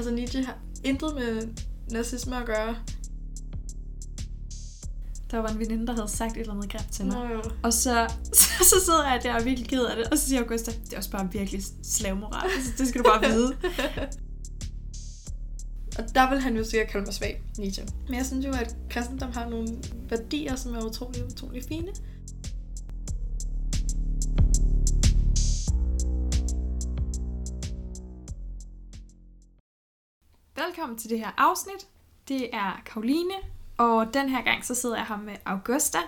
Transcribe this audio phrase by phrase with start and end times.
[0.00, 1.48] Altså Nietzsche har intet med
[1.90, 2.76] nazisme at gøre.
[5.30, 7.14] Der var en veninde, der havde sagt et eller andet grimt til mig.
[7.14, 7.42] Nå jo.
[7.62, 10.06] Og så, så, så sidder jeg der og er virkelig ked af det.
[10.06, 12.50] Og så siger Augusta, det er også bare virkelig slavemoral.
[12.56, 13.56] Altså, det skal du bare vide.
[15.98, 17.86] Og der vil han jo sikkert kalde mig svag, Nietzsche.
[18.06, 19.68] Men jeg synes jo, at kristendom har nogle
[20.10, 21.88] værdier, som er utrolig, utrolig fine.
[30.70, 31.86] Velkommen til det her afsnit.
[32.28, 33.34] Det er Karoline,
[33.76, 35.98] og den her gang så sidder jeg her med Augusta.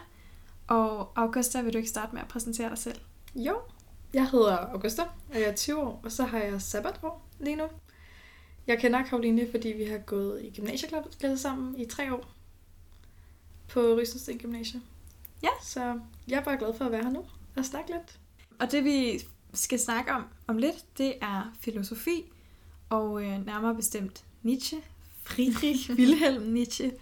[0.67, 3.01] Og Augusta, vil du ikke starte med at præsentere dig selv?
[3.35, 3.61] Jo,
[4.15, 7.65] jeg hedder Augusta, og jeg er 20 år, og så har jeg sabbatår lige nu.
[8.67, 12.25] Jeg kender Karoline, fordi vi har gået i gymnasieklasse sammen i tre år
[13.69, 14.81] på Rysensten Gymnasie.
[15.43, 15.51] Ja.
[15.63, 17.25] Så jeg er bare glad for at være her nu
[17.57, 18.19] og snakke lidt.
[18.61, 19.21] Og det vi
[19.53, 22.33] skal snakke om om lidt, det er filosofi,
[22.91, 24.79] og øh, nærmere bestemt Nietzsche,
[25.23, 26.93] Friedrich Wilhelm Nietzsche.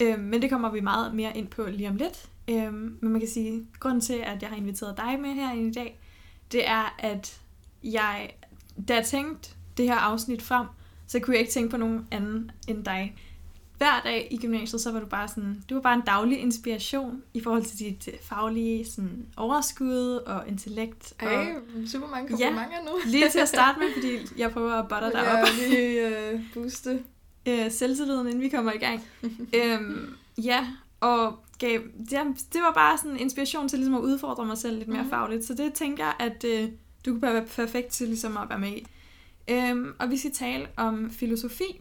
[0.00, 2.28] Øh, men det kommer vi meget mere ind på lige om lidt.
[2.48, 5.52] Øh, men man kan sige, at grunden til, at jeg har inviteret dig med her
[5.52, 6.00] i dag,
[6.52, 7.40] det er, at
[7.84, 8.30] jeg,
[8.88, 10.66] da jeg tænkte det her afsnit frem,
[11.06, 13.16] så kunne jeg ikke tænke på nogen anden end dig.
[13.80, 17.22] Hver dag i gymnasiet, så var du bare sådan, du var bare en daglig inspiration
[17.34, 21.14] i forhold til dit øh, faglige sådan, overskud og intellekt.
[21.22, 21.54] Og Ej,
[21.86, 22.90] super mange komplimenter nu.
[23.06, 25.48] lige til at starte med, fordi jeg prøver at butter dig ja, op.
[25.58, 27.02] lige uh, booste.
[27.48, 29.02] øh, selvtilliden, inden vi kommer i gang.
[29.54, 30.66] øhm, ja,
[31.00, 32.18] og gav, det,
[32.52, 35.10] det var bare sådan en inspiration til ligesom at udfordre mig selv lidt mere mm-hmm.
[35.10, 35.44] fagligt.
[35.44, 36.68] Så det tænker jeg, at øh,
[37.06, 38.86] du kunne være perfekt til ligesom at være med i.
[39.48, 41.80] Øhm, og vi skal tale om filosofi.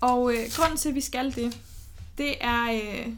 [0.00, 1.58] Og øh, grunden til, at vi skal det,
[2.18, 3.12] det er øh,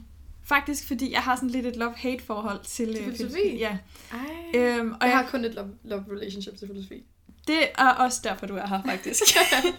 [0.44, 3.56] faktisk, fordi jeg har sådan lidt et love-hate forhold til, Til øh, filosofi?
[3.56, 3.78] Ja.
[4.12, 4.18] Ej.
[4.60, 7.02] Øhm, og jeg jeg, har kun et love, love relationship til filosofi.
[7.46, 9.22] det er også derfor, du er her faktisk.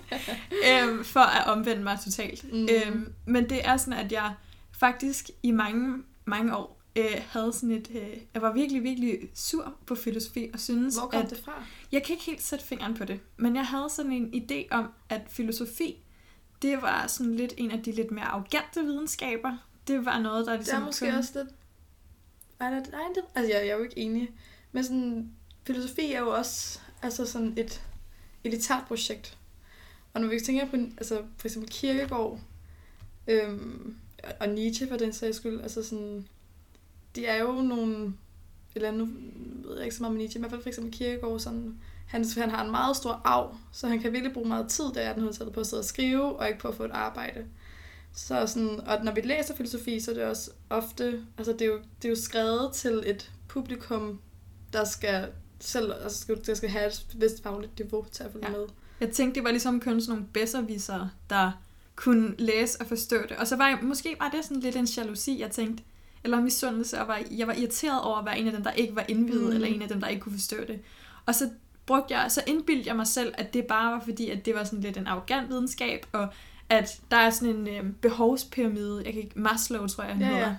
[0.70, 2.54] øhm, for at omvende mig totalt.
[2.54, 2.68] Mm.
[2.72, 4.34] Øhm, men det er sådan, at jeg
[4.72, 7.88] faktisk i mange, mange år øh, havde sådan et...
[7.96, 11.30] Øh, jeg var virkelig, virkelig sur på filosofi og synes, Hvor kom at...
[11.30, 11.64] det fra?
[11.92, 14.88] Jeg kan ikke helt sætte fingeren på det, men jeg havde sådan en idé om,
[15.10, 15.96] at filosofi,
[16.62, 19.58] det var sådan lidt en af de lidt mere arrogante videnskaber.
[19.88, 21.54] Det var noget, der Det ligesom er måske kun- også lidt...
[22.60, 23.24] Ej, nej, nej, det...
[23.36, 24.30] Altså, jeg, jeg er jo ikke enig.
[24.72, 25.32] Men sådan,
[25.64, 27.82] filosofi er jo også altså sådan et
[28.44, 29.38] elitært projekt.
[30.14, 32.40] Og når vi tænker på altså, for eksempel Kierkegaard
[33.28, 33.96] øhm,
[34.40, 36.28] og Nietzsche for den sags skyld, altså sådan,
[37.16, 38.14] de er jo nogle,
[38.76, 39.06] eller nu
[39.66, 41.78] ved jeg ikke så meget om Nietzsche, men i hvert fald for eksempel Kierkegaard, sådan,
[42.12, 45.02] han, han har en meget stor arv, så han kan virkelig bruge meget tid, der
[45.02, 47.46] er den på at sidde og skrive, og ikke på at få et arbejde.
[48.14, 51.66] Så sådan, og når vi læser filosofi, så er det også ofte, altså det er
[51.66, 54.20] jo, det er jo skrevet til et publikum,
[54.74, 55.28] der skal
[55.60, 58.52] selv, altså skal, der skal have et vist fagligt niveau til at følge Ja.
[58.52, 58.66] med.
[59.00, 61.52] Jeg tænkte, det var ligesom kun sådan nogle bedservisere, der
[61.96, 63.38] kunne læse og forstå det.
[63.38, 65.84] Og så var jeg, måske var det sådan lidt en jalousi, jeg tænkte,
[66.24, 68.96] eller misundelse, og var, jeg var irriteret over at være en af dem, der ikke
[68.96, 69.56] var indvidet, mm.
[69.56, 70.80] eller en af dem, der ikke kunne forstå det.
[71.26, 71.50] Og så
[71.96, 74.64] brugte jeg, så indbildte jeg mig selv, at det bare var fordi, at det var
[74.64, 76.28] sådan lidt en arrogant videnskab, og
[76.70, 80.28] at der er sådan en øh, behovspyramide, jeg kan ikke, Maslow tror jeg, han Ja,
[80.30, 80.56] ja, hedder,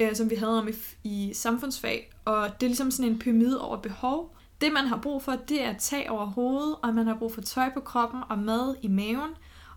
[0.00, 0.72] øh, som vi havde om i,
[1.04, 4.36] i samfundsfag, og det er ligesom sådan en pyramide over behov.
[4.60, 7.40] Det, man har brug for, det er tag over hovedet, og man har brug for
[7.40, 9.30] tøj på kroppen og mad i maven.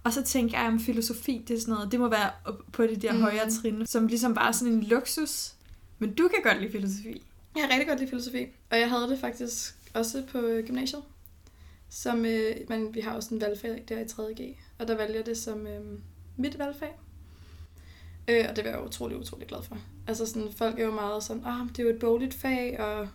[0.04, 2.30] Og så tænker jeg, om filosofi, det er sådan noget, det må være
[2.72, 3.22] på det der Mm.
[3.22, 5.52] højere trin, som ligesom bare sådan en luksus.
[6.00, 7.22] Men du kan godt lide filosofi.
[7.56, 11.04] Jeg har rigtig godt lide filosofi, og jeg havde det faktisk også på øh, gymnasiet.
[11.90, 15.26] Som, øh, men vi har også en valgfag der i 3.G, og der valgte jeg
[15.26, 15.82] det som øh,
[16.38, 17.00] mit valgfag.
[18.28, 19.78] Øh, og det var jeg utrolig, utrolig glad for.
[20.08, 23.08] Altså sådan, folk er jo meget sådan, ah, det er jo et bogligt fag, og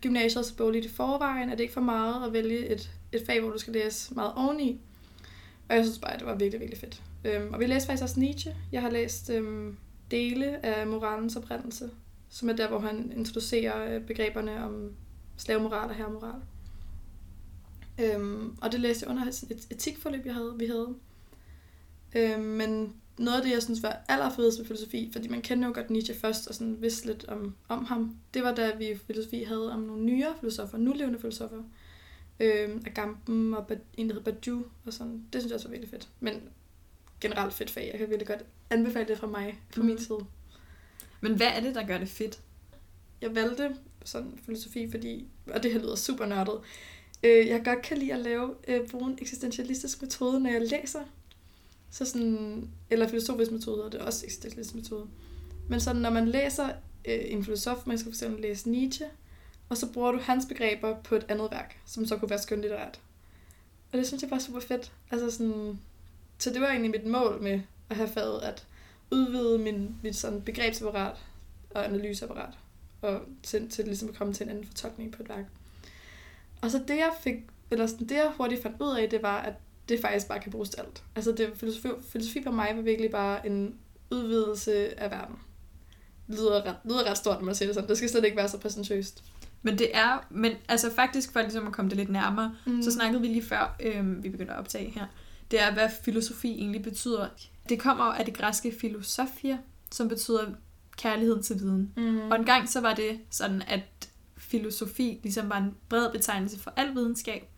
[0.00, 3.22] gymnasiet er så bogligt i forvejen, er det ikke for meget at vælge et, et
[3.26, 4.80] fag, hvor du skal læse meget oveni?
[5.68, 7.02] Og jeg synes bare, at det var virkelig, virkelig fedt.
[7.24, 8.56] Øhm, og vi læste faktisk også Nietzsche.
[8.72, 9.76] Jeg har læst øhm,
[10.10, 11.90] dele af moralens oprindelse,
[12.28, 14.92] som er der, hvor han introducerer øh, begreberne om
[15.36, 16.40] slavemoral og herremoral.
[18.00, 20.94] Øhm, og det læste jeg under sådan et etikforløb, jeg havde, vi havde.
[22.16, 25.74] Øhm, men noget af det, jeg synes var allerfedest ved filosofi, fordi man kender jo
[25.74, 28.96] godt Nietzsche først, og sådan vidste lidt om, om ham, det var da vi i
[28.96, 31.62] filosofi havde om nogle nyere filosofer, nulevende filosofer.
[32.40, 35.24] Øhm, Agamben og en, der hedder Badiou, og sådan.
[35.32, 36.08] Det synes jeg også var virkelig fedt.
[36.20, 36.40] Men
[37.20, 37.88] generelt fedt fag.
[37.90, 40.04] Jeg kan virkelig godt anbefale det fra mig, fra min Mhm.
[40.04, 40.18] side.
[41.20, 42.40] Men hvad er det, der gør det fedt?
[43.20, 46.60] Jeg valgte sådan filosofi, fordi, og det her lyder super nørdet,
[47.22, 51.00] øh, jeg godt kan lide at lave, øh, bruge en eksistentialistisk metode, når jeg læser.
[51.90, 55.06] Så sådan, eller filosofisk metode, og det er også eksistentialistisk metode.
[55.68, 56.68] Men sådan, når man læser
[57.04, 59.06] øh, en filosof, man skal for eksempel læse Nietzsche,
[59.68, 63.00] og så bruger du hans begreber på et andet værk, som så kunne være skønlitterært.
[63.92, 64.92] Og det synes jeg bare er super fedt.
[65.10, 65.78] Altså sådan,
[66.38, 67.60] så det var egentlig mit mål med
[67.90, 68.66] at have faget, at
[69.10, 71.16] udvide min, mit sådan begrebsapparat
[71.70, 72.58] og analyseapparat,
[73.02, 75.44] og til, til ligesom at komme til en anden fortolkning på et værk.
[76.60, 77.34] Og så det, jeg fik,
[77.70, 79.54] eller sådan, det, jeg hurtigt fandt ud af, det var, at
[79.88, 81.04] det faktisk bare kan bruges til alt.
[81.16, 83.74] Altså, det, filosofi, filosofi for mig var virkelig bare en
[84.10, 85.36] udvidelse af verden.
[86.26, 87.88] Det lyder ret, lyder ret stort, når man siger det sådan.
[87.88, 89.24] Det skal slet ikke være så præsentøst.
[89.62, 92.82] Men det er, men altså faktisk for ligesom at komme det lidt nærmere, mm.
[92.82, 95.06] så snakkede vi lige før, øhm, vi begyndte at optage her,
[95.50, 97.28] det er, hvad filosofi egentlig betyder.
[97.68, 99.58] Det kommer af det græske filosofia,
[99.92, 100.44] som betyder
[100.96, 101.92] kærligheden til viden.
[101.96, 102.30] Mm.
[102.30, 106.72] Og en gang så var det sådan, at filosofi ligesom var en bred betegnelse for
[106.76, 107.48] al videnskab,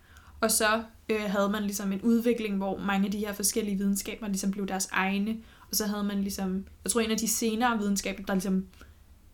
[0.40, 4.28] og så øh, havde man ligesom en udvikling, hvor mange af de her forskellige videnskaber
[4.28, 5.36] ligesom blev deres egne,
[5.70, 8.66] og så havde man ligesom, jeg tror en af de senere videnskaber, der ligesom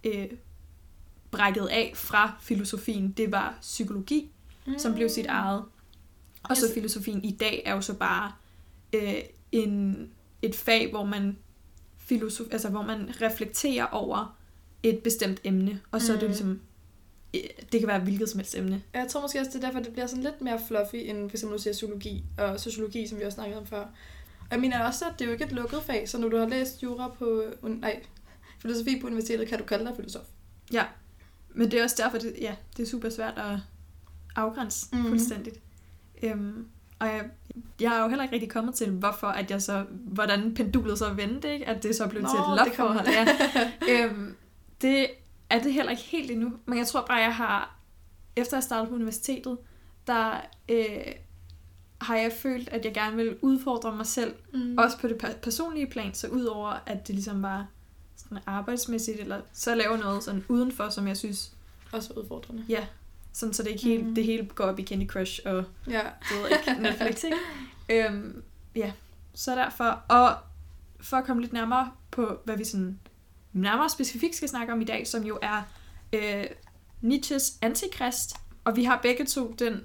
[0.05, 0.27] øh,
[1.31, 4.31] brækket af fra filosofien, det var psykologi,
[4.67, 4.79] mm.
[4.79, 5.62] som blev sit eget.
[6.43, 8.33] Og så filosofien i dag er jo så bare
[8.93, 9.15] øh,
[9.53, 10.09] en,
[10.43, 11.39] et fag, hvor man,
[12.05, 14.39] filosof, altså, hvor man reflekterer over
[14.83, 16.17] et bestemt emne, og så mm.
[16.17, 16.61] er det ligesom
[17.35, 17.41] øh,
[17.73, 18.83] det kan være hvilket som helst emne.
[18.95, 21.37] Jeg tror måske også, det er derfor, det bliver sådan lidt mere fluffy, end for
[21.37, 23.81] eksempel du siger psykologi og sociologi, som vi også snakkede om før.
[24.41, 26.37] Og jeg mener også, at det er jo ikke et lukket fag, så når du
[26.37, 28.03] har læst jura på, nej,
[28.59, 30.25] filosofi på universitetet, kan du kalde dig filosof.
[30.73, 30.85] Ja,
[31.55, 33.59] men det er også derfor, det, ja, det er super svært at
[34.37, 35.05] afgrænse mm.
[35.05, 35.61] fuldstændigt.
[36.23, 36.69] Øhm,
[37.05, 37.25] og jeg,
[37.81, 41.12] jeg er jo heller ikke rigtig kommet til, hvorfor at jeg så, hvordan pendulet så
[41.12, 41.69] vendte, ikke?
[41.69, 43.27] at det så blev Nå, til et love Ja.
[44.05, 44.37] øhm,
[44.81, 45.06] det
[45.51, 47.77] er det heller ikke helt endnu, men jeg tror bare, jeg har,
[48.37, 49.59] efter at starte på universitetet,
[50.06, 51.12] der øh,
[52.01, 54.79] har jeg følt, at jeg gerne vil udfordre mig selv, mm.
[54.79, 57.67] også på det personlige plan, så udover at det ligesom var
[58.17, 61.53] sådan arbejdsmæssigt, eller så lave noget sådan udenfor, som jeg synes...
[61.93, 62.65] Også udfordrende.
[62.69, 62.87] Ja,
[63.34, 64.14] sådan, så det ikke helt, mm.
[64.14, 66.02] det hele går op i Candy Crush og ja.
[66.28, 67.36] det ved ikke, Netflix, ikke?
[67.88, 68.42] øhm,
[68.76, 68.92] ja,
[69.34, 70.02] så derfor.
[70.08, 70.36] Og
[71.00, 73.00] for at komme lidt nærmere på, hvad vi sådan
[73.52, 75.62] nærmere specifikt skal snakke om i dag, som jo er
[76.12, 76.44] øh,
[77.00, 79.81] Nietzsches Antikrist, og vi har begge to den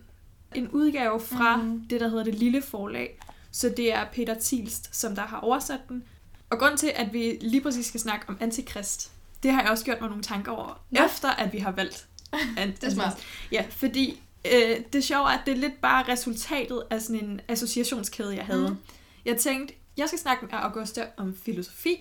[0.56, 1.88] en udgave fra mm.
[1.90, 3.20] det, der hedder Det Lille Forlag.
[3.52, 6.04] Så det er Peter Tilst, som der har oversat den.
[6.50, 9.12] Og grund til, at vi lige præcis skal snakke om Antikrist,
[9.44, 11.06] det har jeg også gjort mig nogle tanker over, ja.
[11.06, 12.09] efter at vi har valgt
[12.82, 13.18] det er smart.
[13.52, 17.42] Ja, fordi øh, det sjove er, at det er lidt bare resultatet af sådan en
[17.48, 18.70] associationskæde, jeg havde.
[18.70, 18.78] Mm.
[19.26, 21.96] Jeg tænkte, jeg skal snakke med Augusta om filosofi,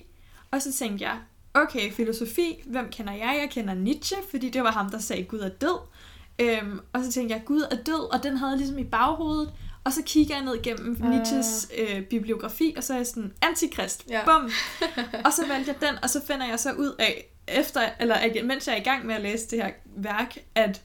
[0.50, 1.18] og så tænkte jeg,
[1.54, 3.38] okay, filosofi, hvem kender jeg?
[3.42, 5.78] Jeg kender Nietzsche, fordi det var ham, der sagde, Gud er død.
[6.38, 9.52] Øhm, og så tænkte jeg, Gud er død, og den havde jeg ligesom i baghovedet.
[9.84, 11.10] Og så kigger jeg ned gennem uh.
[11.10, 14.24] Nietzsches øh, bibliografi, og så er jeg sådan, antikrist, ja.
[14.24, 14.50] bum.
[15.26, 18.66] og så valgte jeg den, og så finder jeg så ud af, efter, eller mens
[18.66, 20.82] jeg er i gang med at læse det her værk, at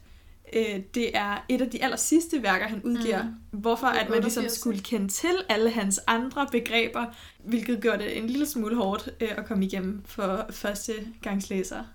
[0.52, 3.22] øh, det er et af de aller sidste værker, han udgiver.
[3.22, 3.58] Mm.
[3.60, 7.06] Hvorfor at man ligesom skulle kende til alle hans andre begreber,
[7.38, 11.86] hvilket gør det en lille smule hårdt øh, at komme igennem for første gangs læsere.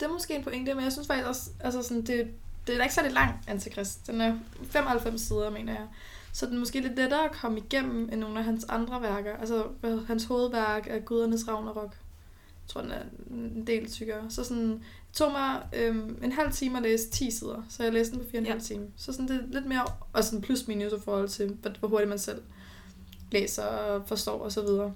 [0.00, 2.26] Det er måske en pointe, men jeg synes faktisk også, altså sådan, det,
[2.66, 4.06] det er ikke særlig lang antikrist.
[4.06, 4.34] Den er
[4.70, 5.86] 95 sider, mener jeg.
[6.32, 9.36] Så den er måske lidt lettere at komme igennem end nogle af hans andre værker.
[9.36, 9.64] Altså,
[10.06, 11.94] hans hovedværk er Gudernes Ragnarok.
[12.66, 14.30] Jeg tror, den er en del tykkere.
[14.30, 14.80] Så sådan, det
[15.12, 18.26] tog mig øhm, en halv time at læse 10 sider, så jeg læste den på
[18.36, 18.58] 4,5 ja.
[18.58, 18.86] time.
[18.96, 22.08] Så sådan, det er lidt mere, og sådan plus minus i forhold til, hvor hurtigt
[22.08, 22.42] man selv
[23.32, 24.94] læser og forstår og så videre.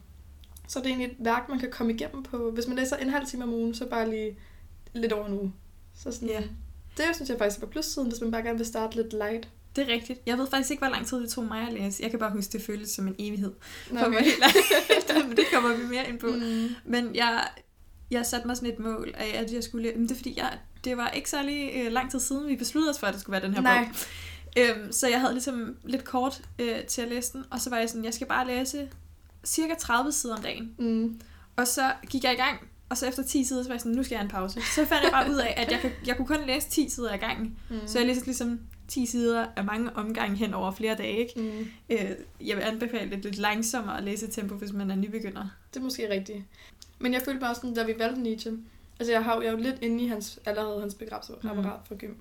[0.68, 2.50] Så det er egentlig et værk, man kan komme igennem på.
[2.50, 4.38] Hvis man læser en halv time om ugen, så bare lige
[4.92, 5.52] lidt over en uge.
[5.94, 6.42] Så sådan, ja.
[6.96, 9.48] Det synes jeg faktisk var plussiden, hvis man bare gerne vil starte lidt light.
[9.76, 10.20] Det er rigtigt.
[10.26, 12.02] Jeg ved faktisk ikke, hvor lang tid det tog mig at læse.
[12.02, 13.52] Jeg kan bare huske, det føltes som en evighed.
[13.90, 14.24] Nå, okay.
[15.28, 16.26] Men det kommer vi mere ind på.
[16.26, 16.68] Mm.
[16.84, 17.48] Men jeg,
[18.10, 19.92] jeg satte mig sådan et mål af, at jeg skulle...
[19.96, 22.90] Men det er fordi, jeg, det var ikke særlig øh, lang tid siden, vi besluttede
[22.90, 23.84] os for, at det skulle være den her Nej.
[23.84, 23.94] bog.
[24.56, 27.76] Øhm, så jeg havde ligesom lidt kort øh, til at læse den, og så var
[27.76, 28.88] jeg sådan, jeg skal bare læse
[29.44, 30.74] cirka 30 sider om dagen.
[30.78, 31.20] Mm.
[31.56, 32.58] Og så gik jeg i gang,
[32.88, 34.60] og så efter 10 sider, så var jeg sådan, nu skal jeg have en pause.
[34.74, 37.12] Så fandt jeg bare ud af, at jeg, kan, jeg kunne kun læse 10 sider
[37.12, 37.58] ad gangen.
[37.70, 37.76] Mm.
[37.86, 38.60] Så jeg læste ligesom
[38.90, 41.16] 10 sider af mange omgange hen over flere dage.
[41.16, 41.40] Ikke?
[41.40, 41.66] Mm.
[41.90, 45.48] Øh, jeg vil anbefale det lidt langsommere at læse tempo, hvis man er nybegynder.
[45.74, 46.44] Det er måske rigtigt.
[46.98, 48.52] Men jeg følte bare sådan, da vi valgte Nietzsche,
[48.98, 51.86] altså jeg har jo, jeg er jo lidt inde i hans, allerede hans begrebsapparat mm.
[51.86, 52.14] for gym.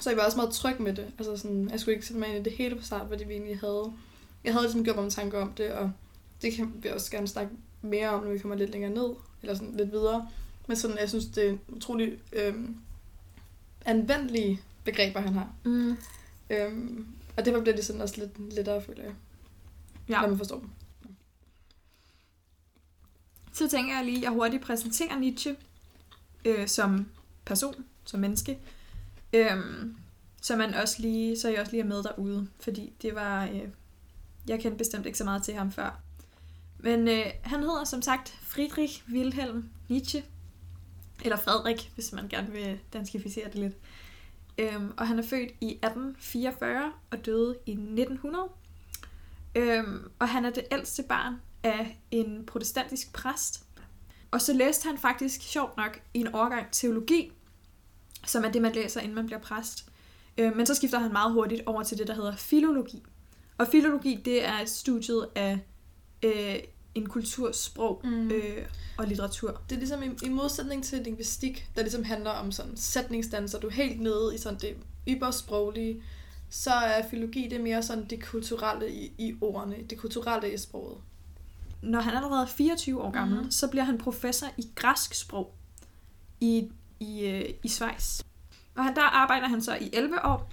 [0.00, 1.06] Så jeg var også meget tryg med det.
[1.18, 3.32] Altså sådan, jeg skulle ikke sætte mig ind i det hele på start, fordi vi
[3.32, 3.92] egentlig havde...
[4.44, 5.92] Jeg havde ligesom gjort mig tanker om det, og
[6.42, 9.08] det kan vi også gerne snakke mere om, når vi kommer lidt længere ned,
[9.42, 10.28] eller sådan lidt videre.
[10.66, 12.76] Men sådan, jeg synes, det er utrolig øhm,
[13.84, 15.52] anvendelige begreber, han har.
[15.64, 15.96] Mm.
[16.50, 19.14] Øhm, og det bliver det sådan også lidt lettere, føler jeg.
[20.08, 20.20] Ja.
[20.20, 20.70] Når man forstår dem.
[23.52, 25.56] Så tænker jeg lige, at jeg hurtigt præsenterer Nietzsche
[26.44, 27.06] øh, som
[27.44, 28.58] person, som menneske.
[29.32, 29.96] Øhm,
[30.42, 33.68] så man også lige, så jeg også lige er med derude, fordi det var, øh,
[34.48, 36.00] jeg kendte bestemt ikke så meget til ham før.
[36.78, 40.24] Men øh, han hedder som sagt Friedrich Wilhelm Nietzsche.
[41.24, 43.74] Eller Frederik, hvis man gerne vil danskificere det lidt.
[44.58, 48.48] Øhm, og han er født i 1844 og døde i 1900.
[49.54, 53.64] Øhm, og han er det ældste barn af en protestantisk præst.
[54.30, 57.32] Og så læste han faktisk, sjovt nok, i en overgang teologi,
[58.26, 59.88] som er det, man læser, inden man bliver præst.
[60.38, 63.02] Øh, men så skifter han meget hurtigt over til det, der hedder filologi.
[63.58, 65.58] Og filologi, det er studiet af
[66.22, 66.56] øh,
[66.94, 68.30] en kultursprog mm.
[68.30, 68.66] øh,
[68.98, 69.60] og litteratur.
[69.68, 73.66] Det er ligesom i, i modsætning til lingvistik, der ligesom handler om sådan sætningsdanser, du
[73.66, 74.76] er helt nede i sådan det
[75.08, 76.02] ybersproglige,
[76.50, 80.96] så er filologi det mere sådan det kulturelle i, i ordene, det kulturelle i sproget.
[81.82, 83.50] Når han allerede er 24 år gammel, mm.
[83.50, 85.54] så bliver han professor i græsk sprog
[86.40, 86.70] i,
[87.00, 88.20] i, øh, i Schweiz.
[88.74, 90.50] Og der arbejder han så i 11 år,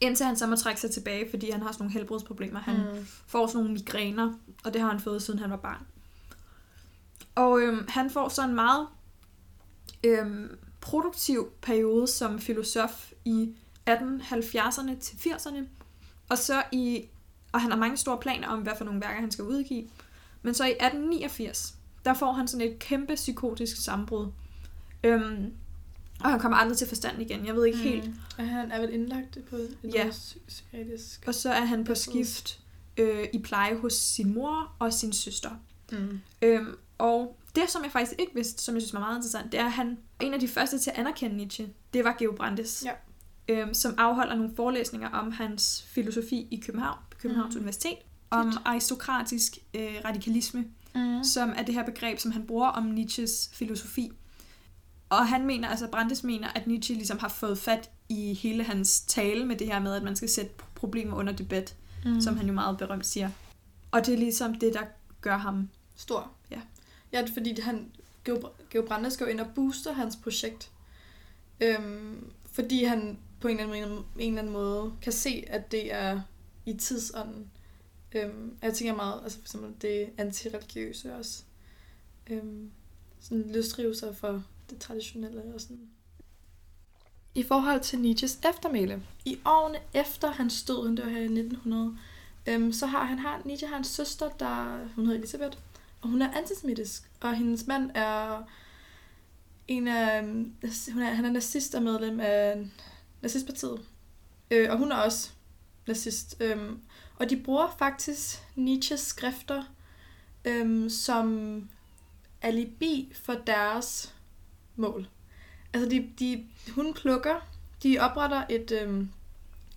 [0.00, 2.60] indtil han så må trække sig tilbage, fordi han har sådan nogle helbredsproblemer.
[2.60, 3.06] Han mm.
[3.26, 4.34] får sådan nogle migræner,
[4.64, 5.86] og det har han fået, siden han var barn.
[7.34, 8.86] Og øhm, han får så en meget
[10.04, 13.54] øhm, produktiv periode som filosof i
[13.90, 15.66] 1870'erne til 80'erne.
[16.28, 17.04] Og så i,
[17.52, 19.88] og han har mange store planer om, hvad for nogle værker han skal udgive.
[20.42, 21.74] Men så i 1889,
[22.04, 24.28] der får han sådan et kæmpe psykotisk sammenbrud.
[25.04, 25.52] Øhm,
[26.24, 27.46] og han kommer aldrig til forstand igen.
[27.46, 27.84] Jeg ved ikke mm.
[27.84, 28.10] helt.
[28.38, 30.10] Og han er vel indlagt på et ja.
[30.48, 31.24] psykiatrisk...
[31.26, 32.60] Og så er han på skift
[32.96, 35.50] øh, i pleje hos sin mor og sin søster.
[35.92, 36.20] Mm.
[36.42, 39.60] Øhm, og det, som jeg faktisk ikke vidste, som jeg synes var meget interessant, det
[39.60, 42.84] er, at han en af de første til at anerkende Nietzsche, det var Geo Brandes,
[42.86, 42.92] ja.
[43.54, 47.60] øhm, som afholder nogle forelæsninger om hans filosofi i København, på Københavns mm.
[47.60, 47.98] Universitet,
[48.30, 48.62] om Fedt.
[48.64, 51.24] aristokratisk øh, radikalisme, mm.
[51.24, 54.12] som er det her begreb, som han bruger om Nietzsches filosofi.
[55.08, 59.00] Og han mener, altså Brandes mener, at Nietzsche ligesom har fået fat i hele hans
[59.00, 62.20] tale med det her med, at man skal sætte problemer under debat, mm.
[62.20, 63.30] som han jo meget berømt siger.
[63.90, 64.82] Og det er ligesom det, der
[65.20, 66.30] gør ham stor.
[66.50, 66.60] Ja.
[67.12, 67.90] Ja, det er fordi han,
[68.70, 70.70] Geo Brandes skal jo ind og booster hans projekt.
[71.60, 75.94] Øhm, fordi han på en eller, anden, en eller anden måde kan se, at det
[75.94, 76.20] er
[76.66, 77.50] i tidsånden.
[78.12, 81.42] Øhm, jeg tænker meget, altså for eksempel det antireligiøse også.
[82.30, 82.70] Øhm,
[83.20, 85.88] sådan løsrive sig for det traditionelle og sådan.
[87.34, 89.02] I forhold til Nietzsches eftermæle.
[89.24, 91.98] I årene efter hans død, han dør her i 1900,
[92.46, 95.58] øhm, så har han har, Nietzsche har en søster, der, hun hedder Elisabeth,
[96.02, 98.42] og hun er antisemitisk, og hendes mand er
[99.68, 100.54] en af, øhm,
[100.92, 102.66] hun er, han er nazist og medlem af
[103.22, 103.80] nazistpartiet.
[104.50, 105.30] Øh, og hun er også
[105.86, 106.36] nazist.
[106.40, 106.80] Øhm,
[107.16, 109.64] og de bruger faktisk Nietzsches skrifter
[110.44, 111.68] øhm, som
[112.42, 114.14] alibi for deres
[114.76, 115.08] mål.
[115.72, 117.48] Altså, de, de, hun plukker,
[117.82, 119.08] de opretter et øhm,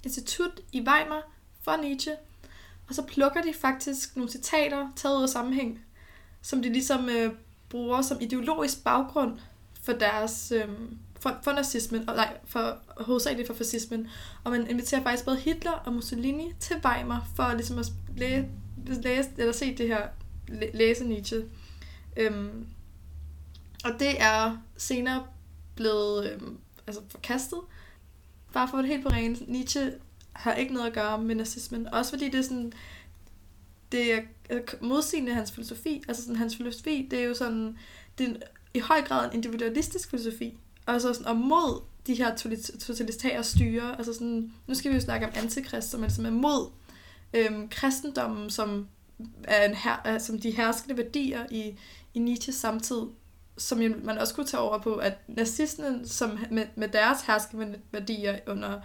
[0.04, 2.14] institut i Weimar for Nietzsche,
[2.88, 5.86] og så plukker de faktisk nogle citater taget ud af sammenhæng,
[6.42, 7.34] som de ligesom øh,
[7.70, 9.40] bruger som ideologisk baggrund
[9.82, 14.08] for deres Øhm, for, for nazismen, og nej, for, hovedsageligt for fascismen.
[14.44, 17.86] Og man inviterer faktisk både Hitler og Mussolini til Weimar for ligesom at
[18.18, 18.46] læse,
[19.04, 20.08] læse eller se det her,
[20.74, 21.46] læse Nietzsche.
[22.18, 22.66] Øhm,
[23.84, 25.26] og det er senere
[25.76, 26.58] blevet øhm,
[26.88, 27.60] altså forkastet.
[28.54, 29.92] Bare for det helt på rene, Nietzsche
[30.34, 31.88] har ikke noget at gøre med nazismen.
[31.88, 32.74] Også fordi det er sådan,
[33.92, 34.20] det er
[34.50, 36.04] øh, modsigende hans filosofi.
[36.08, 37.78] Altså sådan, hans filosofi, det er jo sådan,
[38.18, 38.34] det er
[38.74, 40.58] i høj grad en individualistisk filosofi.
[40.86, 42.36] Og så sådan, og mod de her
[42.80, 43.98] totalitære styre.
[43.98, 46.72] Altså sådan, nu skal vi jo snakke om antikrist, som er, som er mod
[47.34, 48.88] øhm, kristendommen, som
[49.44, 51.76] er en her, som de herskende værdier i,
[52.14, 53.02] i Nietzsches samtid,
[53.60, 57.80] som jo, man også kunne tage over på, at nazisterne som med, med deres herskende
[57.92, 58.80] værdier under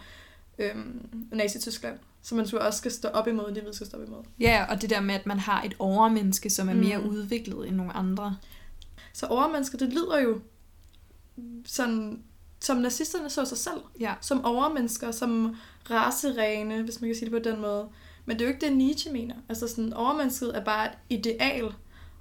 [0.59, 4.09] øhm, Nazi-Tyskland, som man så også skal stå op imod, det vi skal stå op
[4.09, 4.23] imod.
[4.40, 7.09] Ja, og det der med, at man har et overmenneske, som er mere mm.
[7.09, 8.37] udviklet end nogle andre.
[9.12, 10.40] Så overmenneske, det lyder jo
[11.66, 12.23] sådan,
[12.61, 13.81] som nazisterne så sig selv.
[14.00, 14.14] Ja.
[14.21, 15.57] Som overmennesker, som
[15.90, 17.88] raserene, hvis man kan sige det på den måde.
[18.25, 19.35] Men det er jo ikke det, Nietzsche mener.
[19.49, 21.75] Altså sådan, overmennesket er bare et ideal.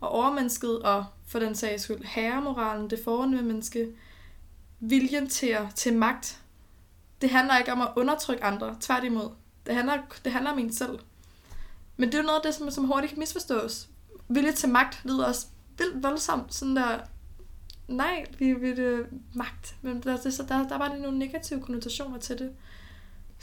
[0.03, 3.87] Og overmennesket, og for den sags skyld, herremoralen, det fornemme menneske,
[4.79, 6.41] viljen til, til magt,
[7.21, 9.29] det handler ikke om at undertrykke andre, tværtimod.
[9.65, 10.99] Det handler, det handler om en selv.
[11.97, 13.89] Men det er jo noget af det, som, som hurtigt kan misforstås.
[14.27, 16.53] Vilje til magt lyder også vildt voldsomt.
[16.53, 16.99] Sådan der,
[17.87, 19.75] nej, vi vil det magt.
[19.81, 22.51] Men der, så der, der var det nogle negative konnotationer til det.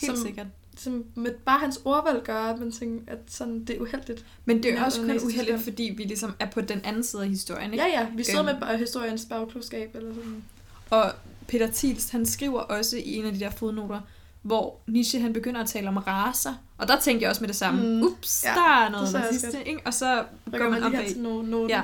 [0.00, 0.46] Helt som, sikkert.
[0.82, 4.24] Som med bare hans ordvalg gør, at man tænker, at sådan, det er uheldigt.
[4.44, 7.28] Men det er også kun uheldigt, fordi vi ligesom er på den anden side af
[7.28, 7.84] historien, ikke?
[7.84, 8.06] Ja, ja.
[8.16, 8.58] Vi sidder øhm.
[8.68, 10.44] med historiens bagklodskab eller sådan.
[10.90, 11.12] Og
[11.48, 14.00] Peter Thielst, han skriver også i en af de der fodnoter,
[14.42, 17.56] hvor Nietzsche han begynder at tale om raser, og der tænkte jeg også med det
[17.56, 18.02] samme, Mm.
[18.02, 19.80] ups, Ja, der er det noget også racist, ikke?
[19.84, 21.68] Og så Rykker går man man op til no- noten.
[21.70, 21.82] Ja.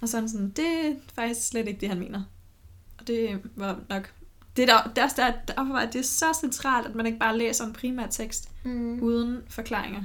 [0.00, 2.22] Og så han sådan, det er faktisk slet ikke det, han mener.
[2.98, 4.10] Og det var nok...
[4.56, 7.64] Det er der, der, der, derfor var det så centralt, at man ikke bare læser
[7.66, 9.02] en primær tekst Mm.
[9.02, 10.02] uden forklaringer,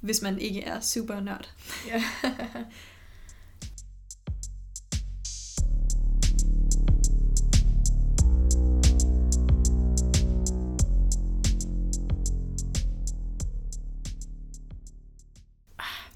[0.00, 1.50] hvis man ikke er super nørd.
[1.86, 2.02] Ja.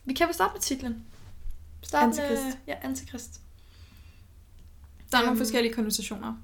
[0.04, 1.04] Vi kan vel starte med titlen.
[1.82, 2.58] Start Med, Antikrist.
[2.66, 3.40] ja, Antikrist.
[5.12, 6.34] Der er nogle Øhm, forskellige konnotationer.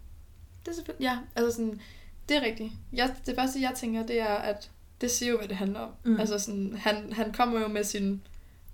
[0.69, 1.81] Det er selvfølgelig, ja, altså sådan,
[2.29, 2.73] det er rigtigt.
[2.93, 4.71] Jeg, det første, jeg tænker, det er, at
[5.01, 5.91] det siger jo, hvad det handler om.
[6.05, 6.21] Mm.
[6.21, 8.23] Altså sådan, han, han kommer jo med sin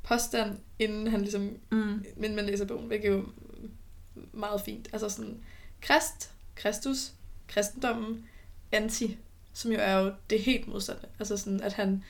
[0.02, 2.04] påstand, inden han ligesom, Mm.
[2.16, 3.24] inden man læser bogen, hvilket er jo
[4.32, 4.88] meget fint.
[4.92, 5.40] Altså sådan,
[5.80, 7.12] Krist, Kristus,
[7.48, 8.24] kristendommen,
[8.72, 9.18] anti,
[9.52, 11.06] som jo er jo det helt modsatte.
[11.18, 12.04] Altså sådan, at han,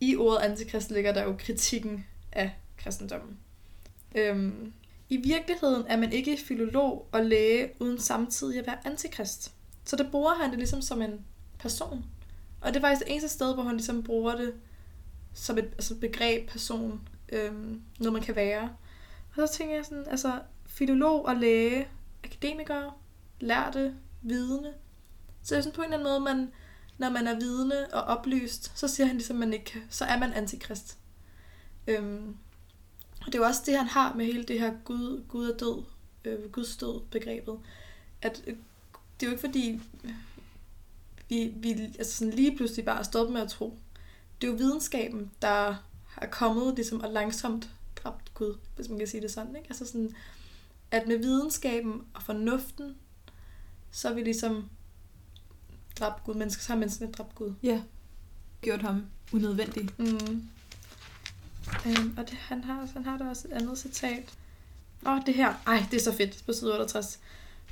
[0.00, 3.38] i ordet antikrist ligger der jo kritikken af kristendommen.
[4.14, 4.72] Øhm,
[5.12, 9.52] i virkeligheden er man ikke filolog og læge uden samtidig at være antikrist.
[9.84, 11.24] Så der bruger han det ligesom som en
[11.58, 12.04] person.
[12.60, 14.54] Og det er faktisk det eneste sted, hvor han ligesom bruger det
[15.34, 18.76] som et altså begreb, person, øhm, noget man kan være.
[19.36, 21.88] Og så tænker jeg sådan, altså filolog og læge,
[22.24, 22.92] akademikere,
[23.40, 24.72] lærte, vidne.
[25.42, 26.52] Så det sådan på en eller anden måde, man,
[26.98, 30.18] når man er vidne og oplyst, så siger han ligesom, man ikke kan, så er
[30.18, 30.98] man antikrist.
[31.86, 32.36] Øhm,
[33.26, 35.82] det er jo også det, han har med hele det her Gud, Gud er død,
[36.24, 37.58] øh, Guds død begrebet.
[38.22, 38.56] At øh,
[39.20, 39.80] det er jo ikke fordi,
[41.28, 43.78] vi, vi altså sådan lige pludselig bare stoppet med at tro.
[44.40, 45.74] Det er jo videnskaben, der
[46.16, 49.56] er kommet ligesom og langsomt dræbt Gud, hvis man kan sige det sådan.
[49.56, 49.68] Ikke?
[49.68, 50.14] Altså sådan,
[50.90, 52.96] at med videnskaben og fornuften,
[53.90, 54.68] så er vi ligesom
[55.98, 56.34] dræbt Gud.
[56.34, 57.54] Mennesker, så har menneskene dræbt Gud.
[57.62, 57.82] Ja.
[58.60, 59.88] Gjort ham unødvendig.
[59.98, 60.48] Mm.
[61.86, 64.32] Øhm, og det, han, har, han har der også et andet citat.
[65.06, 65.54] Åh, det her.
[65.66, 67.18] Ej, det er så fedt på side 68.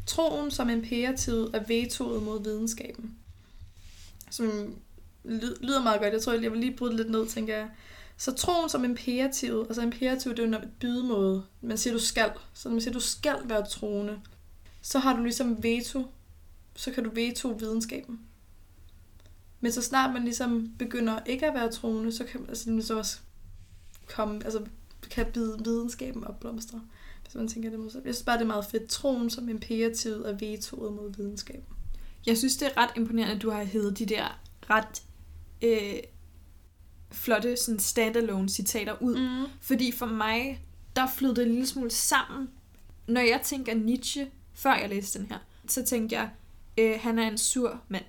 [0.07, 3.15] Troen som imperativet er vetoet mod videnskaben.
[4.31, 4.75] Som
[5.25, 6.13] lyder meget godt.
[6.13, 7.69] Jeg tror, jeg vil lige bryde lidt ned, tænker jeg.
[8.17, 11.45] Så troen som imperativet, altså imperativ, det er jo en bydemåde.
[11.61, 12.31] Man siger, du skal.
[12.55, 14.21] Så når man siger, du skal være troende,
[14.83, 16.07] så har du ligesom veto.
[16.77, 18.21] Så kan du veto videnskaben.
[19.61, 22.99] Men så snart man ligesom begynder ikke at være troende, så kan man altså, så
[22.99, 23.19] også
[24.15, 24.65] komme, altså
[25.11, 26.83] kan bide videnskaben opblomstre,
[27.23, 28.03] hvis man tænker det modsat.
[28.05, 28.89] Jeg synes bare, det er meget fedt.
[28.89, 31.65] Troen som imperativet og vetoet mod videnskaben.
[32.27, 35.03] Jeg synes, det er ret imponerende, at du har hævet de der ret
[35.63, 36.01] øh,
[37.11, 39.19] flotte sådan standalone citater ud.
[39.19, 39.51] Mm.
[39.61, 40.65] Fordi for mig,
[40.97, 42.49] der flød det en lille smule sammen.
[43.07, 46.31] Når jeg tænker Nietzsche, før jeg læste den her, så tænkte jeg,
[46.79, 48.05] øh, han er en sur mand.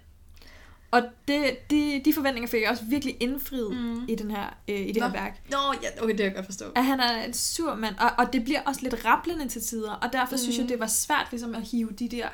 [0.92, 4.06] Og det, de, de forventninger fik jeg også virkelig indfriet Mm.
[4.08, 5.14] i, den her, øh, i det her Nå.
[5.14, 5.42] værk.
[5.52, 6.66] Nå, ja, okay, det kan jeg godt forstå.
[6.76, 9.92] At han er en sur mand, og, og det bliver også lidt rablende til tider,
[9.92, 10.38] og derfor mm.
[10.38, 10.68] synes jeg, Mm.
[10.70, 12.28] det var svært ligesom at hive de der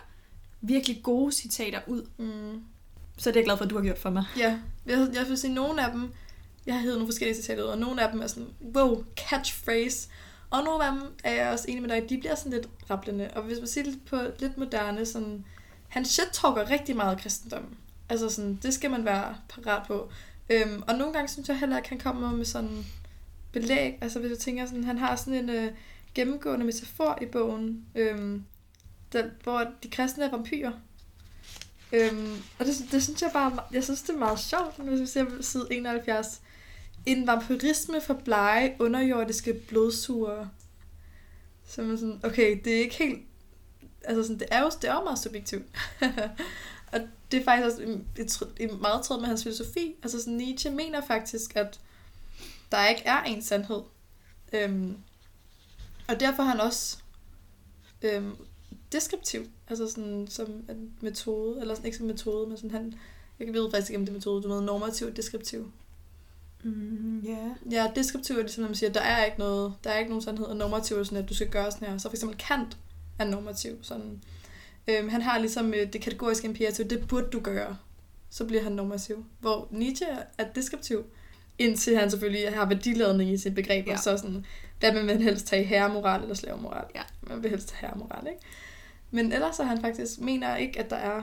[0.61, 2.05] virkelig gode citater ud.
[2.17, 2.61] Mm.
[3.17, 4.23] Så det er jeg glad for, at du har gjort for mig.
[4.37, 6.11] Ja, jeg, jeg vil sige, nogle af dem,
[6.65, 10.07] jeg har hævet nogle forskellige citater ud, og nogle af dem er sådan, wow, catchphrase.
[10.49, 13.29] Og nogle af dem er jeg også enig med dig, de bliver sådan lidt rablende.
[13.35, 15.45] Og hvis man siger det på lidt moderne, sådan,
[15.87, 17.77] han shit-talker rigtig meget kristendommen.
[18.09, 20.09] Altså sådan, det skal man være parat på.
[20.49, 22.85] Øhm, og nogle gange synes jeg heller ikke, han kommer med sådan
[23.51, 23.97] belæg.
[24.01, 25.71] Altså hvis jeg tænker sådan, han har sådan en øh,
[26.15, 28.43] gennemgående metafor i bogen, øhm,
[29.13, 30.71] der, hvor de kristne er vampyrer.
[31.93, 35.05] Øhm, og det, det synes jeg bare, jeg synes det er meget sjovt, hvis vi
[35.05, 36.41] ser på side 71.
[37.05, 40.49] En vampyrisme for blege underjordiske blodsugere.
[41.67, 43.19] Så man sådan, okay, det er ikke helt,
[44.03, 45.65] altså sådan, det er jo, det er jo meget subjektivt.
[46.91, 46.99] og
[47.31, 49.95] det er faktisk også et, en meget tråd med hans filosofi.
[50.03, 51.79] Altså sådan, Nietzsche mener faktisk, at
[52.71, 53.81] der ikke er en sandhed.
[54.53, 54.97] Øhm,
[56.07, 56.97] og derfor er han også
[58.01, 58.35] øhm,
[58.91, 62.93] deskriptiv, altså sådan som en metode, eller sådan, ikke som metode, men sådan han,
[63.39, 65.71] jeg ved faktisk ikke, om det er metode, du ved, normativ, deskriptiv.
[66.63, 67.51] Mm, yeah.
[67.71, 70.21] Ja, deskriptiv er ligesom, når man siger, der er ikke noget, der er ikke nogen
[70.21, 71.97] sandhed, og normativ er sådan, at du skal gøre sådan her.
[71.97, 72.77] Så for eksempel Kant
[73.19, 74.23] er normativ, sådan.
[74.87, 77.77] Øhm, han har ligesom øh, det kategoriske imperativ, det burde du gøre.
[78.29, 79.25] Så bliver han normativ.
[79.39, 81.05] Hvor Nietzsche er deskriptiv,
[81.57, 83.97] indtil han selvfølgelig har værdiladende i sit begreb, ja.
[83.97, 84.45] Så sådan,
[84.79, 86.85] hvad vil man helst tage, herremoral eller slavemoral?
[86.95, 87.01] Ja.
[87.21, 88.39] Man vil helst have herremoral, ikke?
[89.11, 91.21] Men ellers så han faktisk, mener ikke, at der er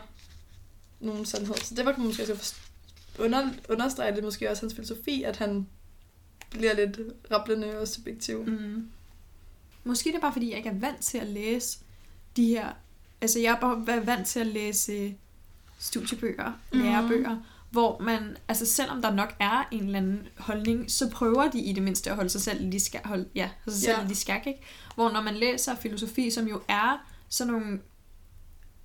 [1.01, 1.55] nogen sandhed.
[1.55, 2.71] Så det var man måske også forst-
[3.19, 5.67] under, understrege det måske også hans filosofi, at han
[6.51, 6.99] bliver lidt
[7.31, 8.45] rablende og subjektiv.
[8.47, 8.89] Mm.
[9.85, 11.79] Måske det er bare, fordi jeg ikke er vant til at læse
[12.37, 12.73] de her...
[13.25, 15.15] Altså, jeg er bare været vant til at læse
[15.79, 16.83] studiebøger, Mhm.
[16.83, 17.37] lærebøger,
[17.71, 21.73] hvor man, altså selvom der nok er en eller anden holdning, så prøver de i
[21.73, 24.11] det mindste at holde sig selv i skak, hold, ja, holde sig selv Ja.
[24.11, 24.61] i skak, ikke?
[24.95, 27.81] Hvor når man læser filosofi, som jo er sådan nogle,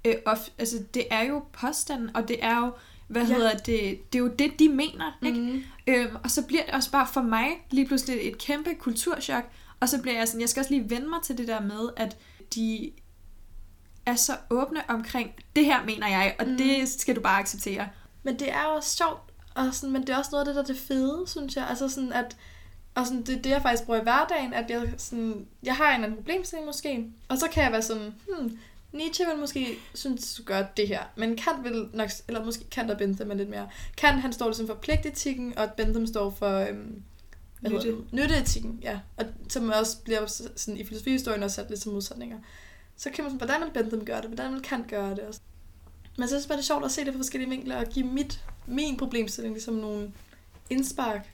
[0.05, 2.71] øh, of, altså det er jo påstanden, og det er jo,
[3.07, 3.33] hvad ja.
[3.33, 5.39] hedder det, det er jo det, de mener, ikke?
[5.39, 5.63] Mm.
[5.87, 9.43] Øhm, og så bliver det også bare for mig lige pludselig et kæmpe kulturschok.
[9.79, 11.89] Og så bliver jeg sådan, jeg skal også lige vende mig til det der med,
[11.97, 12.17] at
[12.55, 12.91] de
[14.09, 16.57] er så åbne omkring, det her mener jeg, og Mm.
[16.57, 17.87] det skal du bare acceptere.
[18.23, 19.21] Men det er jo også sjovt,
[19.55, 21.67] og sådan, men det er også noget af det, der er det fede, synes jeg.
[21.69, 22.37] Altså sådan, at,
[22.95, 25.89] og sådan, det er det, jeg faktisk bruger i hverdagen, at jeg, sådan, jeg har
[25.89, 28.59] en eller anden problemstilling måske, og så kan jeg være sådan, hmm,
[28.93, 32.91] Nietzsche vil måske synes, du gør det her, men Kant vil nok, eller måske Kant
[32.91, 33.69] og Bentham er lidt mere.
[33.97, 37.03] Kant, han står ligesom for pligtetikken, og Bentham står for, øhm,
[37.61, 37.95] Nytte.
[38.11, 38.99] Nytteetikken, ja.
[39.17, 42.37] Og som også bliver sådan, i filosofihistorien også sat lidt som modsætninger.
[42.99, 45.19] Så kan man sådan, hvordan vil Bentham gøre det, hvordan vil Kant gøre det?
[45.19, 45.39] Og så-
[46.17, 47.85] Men så synes jeg bare, det er sjovt at se det fra forskellige vinkler, og
[47.85, 50.11] give mit, min problemstilling ligesom nogle
[50.69, 51.29] indspark.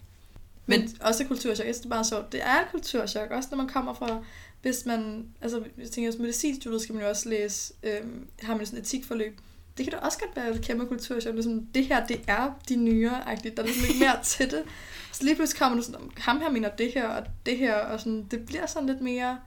[0.65, 1.65] Men, Men- også kulturchok.
[1.65, 2.31] Jeg synes, det er bare sjovt.
[2.31, 4.23] Det er et kulturchok, også når man kommer fra,
[4.61, 8.65] hvis man, altså jeg tænker, hvis medicinstudiet skal man jo også læse, øhm, har man
[8.65, 9.39] sådan et etikforløb.
[9.77, 11.33] Det kan da også godt være et kæmpe kulturchok.
[11.33, 13.55] Ligesom, det her, det er de nyere -agtigt.
[13.55, 14.63] Der er ligesom lidt mere til det.
[15.11, 17.99] Så lige pludselig kommer du sådan, ham her mener det her, og det her, og
[17.99, 19.39] sådan, det bliver sådan lidt mere...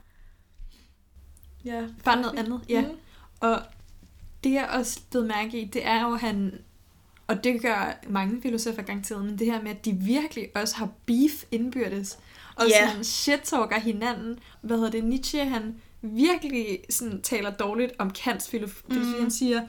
[1.65, 2.81] Ja, Bare noget andet, ja.
[2.81, 2.87] Mm.
[3.39, 3.61] Og
[4.43, 6.53] det jeg også blev mærke i, det er jo, at han,
[7.27, 10.89] og det gør mange filosofer garanteret, men det her med, at de virkelig også har
[11.05, 12.19] beef indbyrdes,
[12.55, 12.87] og Ja.
[12.89, 14.39] sådan shit-talker hinanden.
[14.61, 15.03] Hvad hedder det?
[15.03, 18.83] Nietzsche, han virkelig sådan taler dårligt om Kants filosofi.
[18.89, 19.19] Mm.
[19.21, 19.61] Han siger,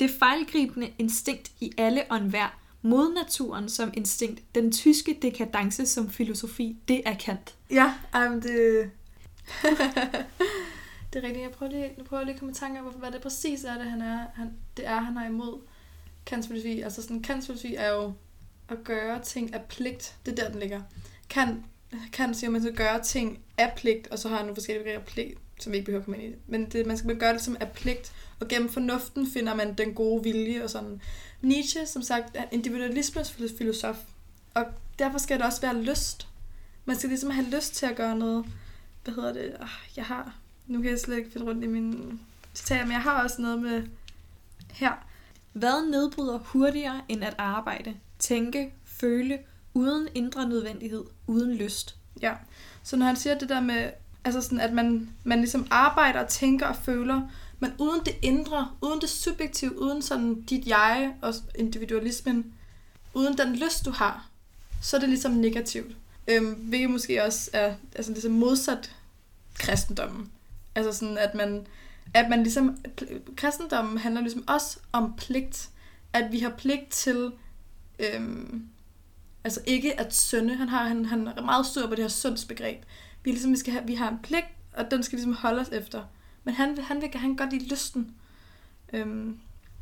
[0.00, 6.76] det fejlgribende instinkt i alle og enhver, modnaturen som instinkt, den tyske dekadence som filosofi,
[6.88, 7.54] det er Kant.
[7.70, 8.90] Ja, men det...
[11.14, 11.42] det er rigtigt.
[11.42, 13.64] Jeg prøver lige, nu prøver jeg lige at komme i tanke om, hvad det præcis
[13.64, 14.26] er, det han er.
[14.34, 15.60] Han, det er, han er imod
[16.26, 16.80] kantfilosofi.
[16.80, 18.12] Altså sådan, kantfilosofi er jo
[18.68, 20.16] at gøre ting af pligt.
[20.26, 20.82] Det er der, den ligger.
[21.30, 21.64] Kan,
[22.12, 24.84] kan siger, at man skal gøre ting af pligt, og så har han nogle forskellige
[24.84, 26.36] begreber pligt, som vi ikke behøver at komme ind i.
[26.46, 29.94] Men det, man skal gøre det som af pligt, og gennem fornuften finder man den
[29.94, 31.00] gode vilje og sådan.
[31.42, 33.96] Nietzsche, som sagt, er individualismens filosof,
[34.54, 34.64] og
[34.98, 36.28] derfor skal det også være lyst.
[36.84, 38.44] Man skal ligesom have lyst til at gøre noget.
[39.04, 39.56] Hvad hedder det?
[39.60, 40.38] Oh, jeg har...
[40.66, 42.18] Nu kan jeg slet ikke finde rundt i mine
[42.54, 43.82] citater, men jeg har også noget med
[44.72, 44.92] her.
[45.52, 49.38] Hvad nedbryder hurtigere end at arbejde, tænke, føle,
[49.74, 51.96] uden indre nødvendighed, uden lyst?
[52.22, 52.34] Ja.
[52.82, 53.90] Så når han siger det der med,
[54.24, 58.70] altså sådan, at man, man ligesom arbejder og tænker og føler, men uden det indre,
[58.80, 62.54] uden det subjektive, uden sådan dit jeg og individualismen,
[63.14, 64.28] uden den lyst, du har,
[64.82, 65.96] så er det ligesom negativt.
[66.28, 68.96] Øhm, hvilket måske også er altså ligesom modsat
[69.54, 70.30] kristendommen.
[70.74, 71.66] Altså sådan, at man,
[72.14, 72.76] at man ligesom,
[73.36, 75.68] kristendommen handler ligesom også om pligt.
[76.12, 77.32] At vi har pligt til,
[77.98, 78.64] øhm,
[79.44, 80.54] altså ikke at synde.
[80.54, 82.82] Han, har, han, han er meget stor på det her syndsbegreb.
[83.24, 85.68] Vi, ligesom, vi, skal have, vi har en pligt, og den skal ligesom holde os
[85.68, 86.02] efter.
[86.44, 88.10] Men han, han vil han godt lide lysten.
[88.92, 89.38] Øhm,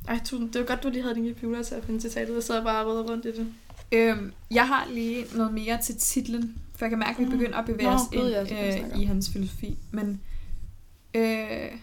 [0.08, 0.52] ej, tusind.
[0.52, 2.34] Det var godt, du lige havde din computer til at finde citatet.
[2.34, 3.46] Jeg sad bare og rundt i det.
[3.92, 7.30] Øhm, jeg har lige noget mere til titlen, for jeg kan mærke, at vi Mm.
[7.30, 9.78] begynder at bevæge Nå, os gud, ind snakke øh, i hans filosofi.
[9.90, 10.20] Men
[11.14, 11.78] øh,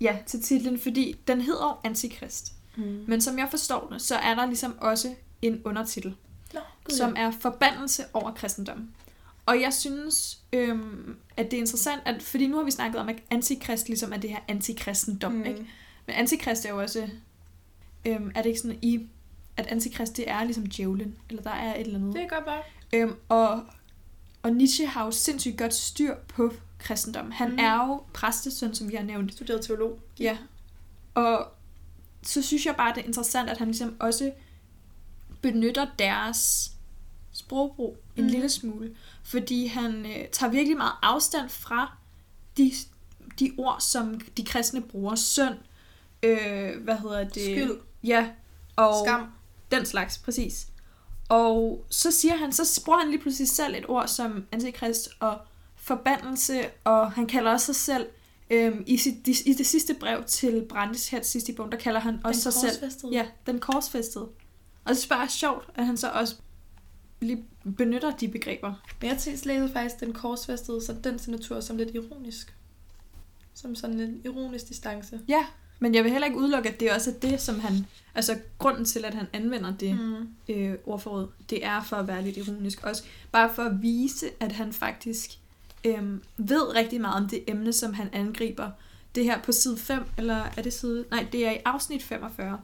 [0.00, 2.52] ja, til titlen, fordi den hedder Antikrist.
[2.76, 3.04] Mm.
[3.08, 6.16] Men som jeg forstår det, så er der ligesom også en undertitel,
[6.54, 8.88] Nå, gud, som er forbandelse over kristendom.
[9.46, 13.08] Og jeg synes, øhm, at det er interessant, at, fordi nu har vi snakket om,
[13.08, 15.44] at antikrist ligesom er det her antikristendom, mm.
[15.44, 15.66] ikke?
[16.06, 17.08] Men antikrist er jo også,
[18.04, 19.06] øhm, er det ikke sådan i,
[19.56, 22.14] at antikrist det er ligesom djævlen, eller der er et eller andet.
[22.14, 22.62] Det er godt bare.
[22.92, 23.62] Øhm, og,
[24.42, 27.30] og Nietzsche har jo sindssygt godt styr på kristendom.
[27.30, 27.52] Han Mm.
[27.54, 27.58] mm.
[27.58, 29.32] er jo præstesøn, som vi har nævnt.
[29.32, 30.00] Studeret teolog.
[30.20, 30.38] Ja.
[31.14, 31.46] Og
[32.22, 34.32] så synes jeg bare, det er interessant, at han ligesom også
[35.42, 36.70] benytter deres
[37.32, 38.32] sprogbrug en Mhm.
[38.32, 38.96] lille smule.
[39.24, 41.96] Fordi han øh, tager virkelig meget afstand fra
[42.56, 42.72] de,
[43.38, 45.14] de ord, som de kristne bruger.
[45.14, 45.52] Søn,
[46.22, 47.32] øh, hvad hedder det?
[47.42, 47.78] Skyld.
[48.04, 48.30] Ja,
[48.76, 49.26] og Skam.
[49.70, 50.66] den slags, præcis.
[51.28, 55.38] Og så siger han, så bruger han lige pludselig selv et ord som antikrist og
[55.82, 58.06] forbandelse, og han kalder også sig selv,
[58.50, 61.78] øhm, i, sit, i det sidste brev til Brandes her til sidste i bogen, der
[61.78, 64.24] kalder han også sig selv, ja, den korsfæstede.
[64.84, 66.34] Og det er bare sjovt, at han så også
[67.20, 67.44] lige
[67.76, 68.74] benytter de begreber.
[69.00, 72.54] Men jeg tænkte- læser faktisk den korsfæstede, så den signatur som lidt ironisk.
[73.54, 75.20] Som sådan en ironisk distance.
[75.28, 75.46] Ja,
[75.80, 78.84] men jeg vil heller ikke udelukke, at det også er det, som han, altså grunden
[78.84, 80.28] til, at han anvender det, Mm.
[80.48, 83.02] øh, ordforråd, det er for at være lidt ironisk også.
[83.32, 85.30] Bare for at vise, at han faktisk
[85.84, 88.70] øh, ved rigtig meget om det emne, som han angriber.
[89.14, 91.04] Det her på side 5, eller er det side...
[91.10, 92.60] Nej, det er i afsnit 45.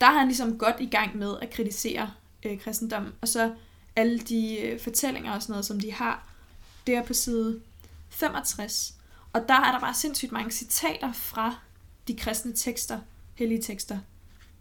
[0.00, 2.10] der er han ligesom godt i gang med at kritisere
[2.44, 3.12] øh, kristendommen.
[3.20, 3.52] Og så
[3.96, 6.28] alle de øh, fortællinger og sådan noget, som de har,
[6.86, 7.60] det er på side
[8.08, 8.94] 65.
[9.32, 11.58] Og der er der bare sindssygt mange citater fra
[12.08, 12.98] de kristne tekster,
[13.34, 13.98] hellige tekster.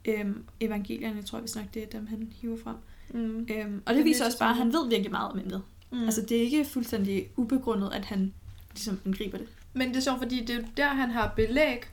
[0.06, 2.76] Øhm, evangelierne, tror jeg hvis nok, det er dem, han hiver frem.
[3.10, 3.48] Mm.
[3.50, 5.64] Øhm, og det, Det viser er også bare, at han ved virkelig meget om emnet.
[5.94, 6.04] Mm.
[6.04, 8.34] Altså, det er ikke fuldstændig ubegrundet, at han
[8.72, 9.48] ligesom angriber det.
[9.74, 11.84] Men det er sjovt, fordi det er der, han har belæg.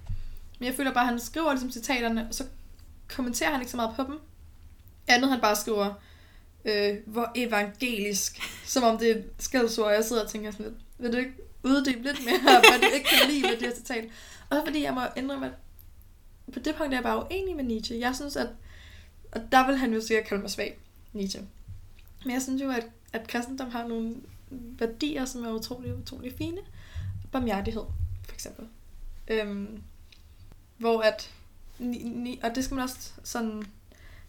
[0.58, 2.44] Men jeg føler bare, at han skriver ligesom citaterne, og så
[3.08, 4.18] kommenterer han ikke så meget på dem.
[5.08, 5.94] Andet han bare skriver,
[6.64, 8.40] øh, hvor evangelisk.
[8.66, 11.32] Som om det er skældsord, jeg sidder og tænker sådan lidt, vil du ikke
[11.62, 14.04] uddybe lidt mere, hvad du ikke kan lide ved det her citat?
[14.50, 15.52] Og fordi jeg må indrømme, at
[16.52, 18.00] på det punkt er jeg bare uenig med Nietzsche.
[18.00, 18.48] Jeg synes, at,
[19.32, 20.78] og der vil han jo sikkert kalde mig svag,
[21.12, 21.42] Nietzsche.
[22.24, 24.16] Men jeg synes jo, at, at kristendom har nogle
[24.50, 26.60] værdier, som er utrolig, utrolig fine.
[27.32, 27.84] Barmhjertighed,
[28.24, 28.68] for eksempel.
[29.28, 29.82] Øhm,
[30.78, 31.30] hvor at,
[31.78, 33.62] ni, ni, og det skal man også sådan,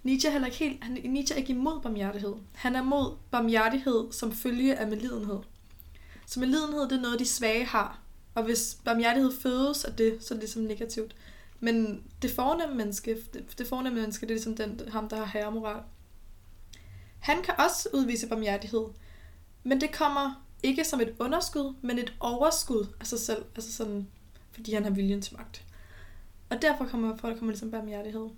[0.03, 2.33] Nietzsche er heller ikke helt, han, Nietzsche er ikke imod barmhjertighed.
[2.53, 5.39] Han er mod barmhjertighed som følge af medlidenhed.
[6.25, 7.99] Så medlidenhed, det er noget, de svage har.
[8.35, 11.15] Og hvis barmhjertighed fødes af det, så er det ligesom negativt.
[11.59, 15.25] Men det fornemme menneske, det, det fornemme menneske, det er ligesom den, ham, der har
[15.25, 15.81] herremoral.
[17.21, 18.85] Han kan også udvise barmhjertighed,
[19.63, 24.07] men det kommer ikke som et underskud, men et overskud af sig selv, altså sådan,
[24.51, 25.65] fordi han har viljen til magt.
[26.49, 28.29] Og derfor kommer, for der kommer ligesom barmhjertighed.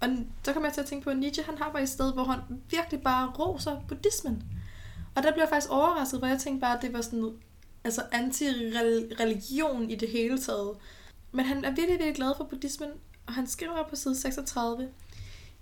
[0.00, 0.08] Og
[0.42, 2.24] så kommer jeg til at tænke på, at Nietzsche han har bare et sted, hvor
[2.24, 4.42] han virkelig bare roser buddhismen.
[5.14, 7.38] Og der blev jeg faktisk overrasket, for jeg tænkte bare, at det var sådan
[7.84, 10.76] altså anti-religion i det hele taget.
[11.32, 12.90] Men han er virkelig, virkelig glad for buddhismen,
[13.26, 14.88] og han skriver på side 36,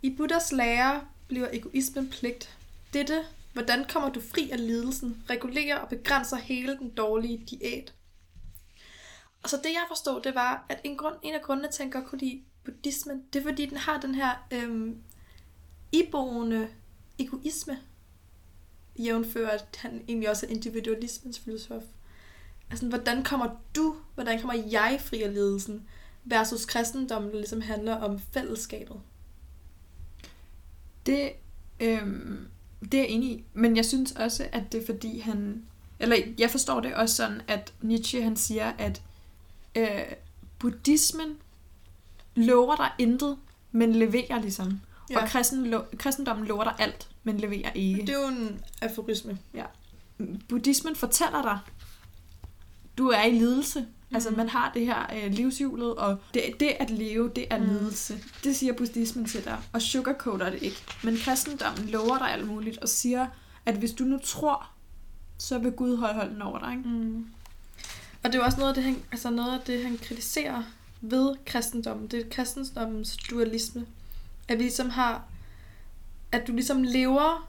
[0.02, 2.56] I Buddhas lære bliver egoismen pligt.
[2.92, 7.94] Dette, hvordan kommer du fri af lidelsen, regulerer og begrænser hele den dårlige diæt.
[9.42, 11.86] Og så det jeg forstod, det var, at en, grund, en af grundene til, at
[11.86, 15.02] jeg godt kunne lide buddhismen, det er fordi, den har den her øhm,
[15.92, 16.68] iboende
[17.18, 17.78] egoisme,
[18.98, 21.82] jævnfører, at han egentlig også er individualismens filosof.
[22.70, 25.88] Altså, hvordan kommer du, hvordan kommer jeg fri af lidelsen,
[26.24, 29.00] versus kristendommen, der ligesom handler om fællesskabet.
[31.06, 31.32] Det,
[31.80, 32.48] øhm,
[32.82, 33.44] det er jeg enig i.
[33.54, 35.62] Men jeg synes også, at det er fordi han...
[35.98, 39.02] Eller jeg forstår det også sådan, at Nietzsche han siger, at
[39.76, 40.02] øh,
[40.58, 41.36] buddhismen
[42.34, 43.36] lover dig intet,
[43.72, 44.80] men leverer ligesom.
[45.10, 45.22] Ja.
[45.22, 48.00] Og kristen, lo, kristendommen lover dig alt, men leverer ikke.
[48.00, 49.38] Det er jo en aforisme.
[50.48, 51.58] Buddhismen fortæller dig,
[52.98, 53.86] du er i lidelse.
[54.10, 54.14] Mm.
[54.16, 54.36] Altså Mhm.
[54.38, 57.64] man har det her øh, livshjulet, og det, det at leve, det er Mm.
[57.64, 58.18] lidelse.
[58.44, 60.76] Det siger buddhismen til dig, og sugarcoater det ikke.
[61.04, 63.26] Men kristendommen lover dig alt muligt, og siger,
[63.66, 64.70] at hvis du nu tror,
[65.38, 66.70] så vil Gud holde hånden over dig.
[66.70, 66.88] Ikke?
[66.88, 67.26] Mm.
[68.24, 70.62] Og det er jo også noget af det, han, altså noget af det, han kritiserer
[71.00, 72.06] ved kristendommen.
[72.06, 73.86] Det er kristendommens dualisme.
[74.48, 75.22] At vi ligesom har,
[76.32, 77.48] at du ligesom lever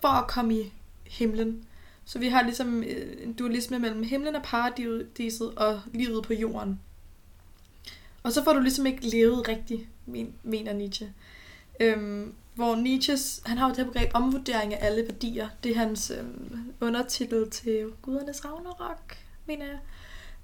[0.00, 0.72] for at komme i
[1.06, 1.64] himlen.
[2.08, 6.80] Så vi har ligesom øh, en dualisme mellem himlen og paradiset og livet på jorden.
[8.22, 9.88] Og så får du ligesom ikke levet rigtigt,
[10.42, 11.12] mener Nietzsche.
[11.80, 15.48] Øhm, hvor Nietzsches, han har jo det her begreb omvurdering af alle værdier.
[15.62, 19.16] Det er hans øhm, undertitel til Gudernes Ragnarok,
[19.46, 19.78] mener jeg.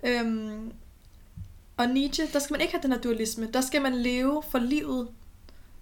[0.03, 0.73] Øhm,
[1.77, 3.51] og Nietzsche, der skal man ikke have den her dualisme.
[3.53, 5.09] Der skal man leve for livet,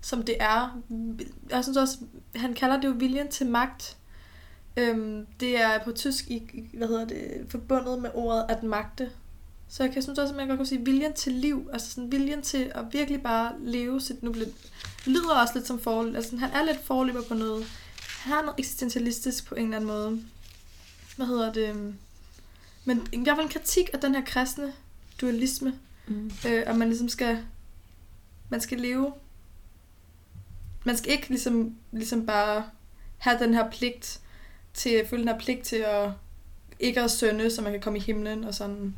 [0.01, 0.83] som det er.
[1.51, 1.99] Jeg synes også,
[2.35, 3.97] han kalder det jo viljen til magt.
[4.77, 9.11] Øhm, det er på tysk i, i- hvad hedder det, forbundet med ordet at magte.
[9.69, 11.71] Så jeg kan synes også, at man godt kunne sige viljen til liv.
[11.73, 14.23] Altså sådan viljen til at virkelig bare leve sit...
[14.23, 14.49] Nu bliver,
[15.07, 17.65] lyder også lidt som for, altså han er lidt forløber på noget.
[18.19, 20.23] Han har noget eksistentialistisk på en eller anden måde.
[21.17, 21.95] Hvad hedder det?
[22.85, 24.73] Men i hvert fald en kritik af den her kristne
[25.21, 25.75] dualisme.
[26.07, 26.27] Mm.
[26.47, 27.39] Øh, at man ligesom skal...
[28.49, 29.13] Man skal leve...
[30.85, 32.65] Man skal ikke ligesom, ligesom bare
[33.19, 34.21] have den her pligt
[34.75, 36.11] til, føle den her pligt til at
[36.83, 38.97] ikke at synde, så man kan komme i himlen og sådan.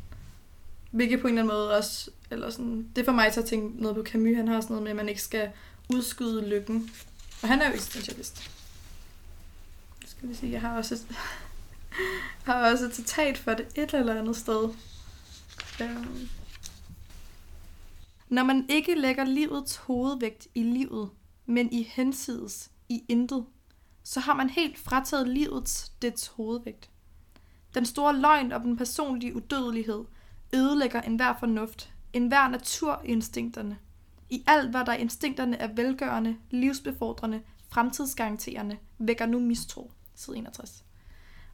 [0.91, 3.81] Hvilket på en eller anden måde også, eller sådan, det får mig til at tænke
[3.81, 5.49] noget på Camus, han har sådan noget med, at man ikke skal
[5.93, 6.91] udskyde lykken.
[7.41, 8.51] Og han er jo eksistentialist.
[10.01, 11.07] Nu skal vi sige, jeg har også et,
[12.45, 14.69] har også et citat for det et eller andet sted.
[15.81, 16.29] Øhm.
[18.29, 21.09] Når man ikke lægger livets hovedvægt i livet,
[21.45, 23.45] men i hensides, i intet,
[24.07, 26.89] så har man helt frataget livets dets hovedvægt.
[27.73, 30.05] Den store løgn om den personlige udødelighed
[30.53, 33.77] ødelægger enhver fornuft, enhver naturinstinkterne.
[34.29, 39.91] I alt, hvad der i instinkterne er velgørende, livsbefordrende, fremtidsgaranterende, vækker nu mistro.
[40.15, 40.83] Side 61.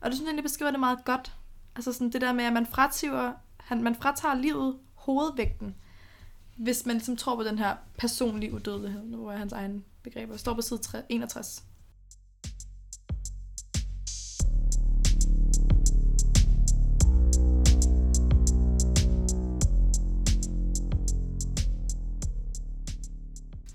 [0.02, 1.36] Og det synes jeg egentlig beskriver det meget godt.
[1.76, 5.76] Altså sådan det der med, at man fratager, han, man fratager livet hovedvægten.
[6.58, 10.54] hvis man ligesom tror på den her personlige udødelighed, nu er hans egen begreber, står
[10.54, 11.64] på side 61.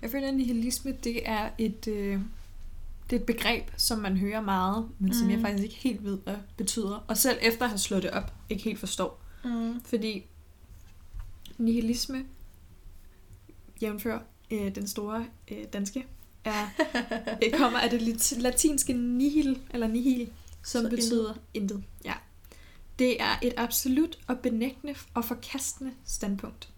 [0.07, 2.19] Jeg føler, at nihilisme, det er et, øh,
[3.09, 5.31] det er et begreb, som man hører meget, men som Mm.
[5.31, 7.05] jeg faktisk ikke helt ved, hvad betyder.
[7.07, 9.21] Og selv efter at have slået det op, ikke helt forstår.
[9.43, 9.81] Mm.
[9.85, 10.25] Fordi
[11.57, 12.25] nihilisme,
[13.81, 14.19] jævnfør
[14.51, 16.05] øh, den store øh, danske,
[16.45, 16.67] er,
[17.45, 20.29] øh, kommer af det latinske nihil, eller nihil,
[20.63, 21.83] som Så betyder intet.
[22.05, 22.13] Ja.
[22.99, 26.69] Det er et absolut og benægtende og forkastende standpunkt.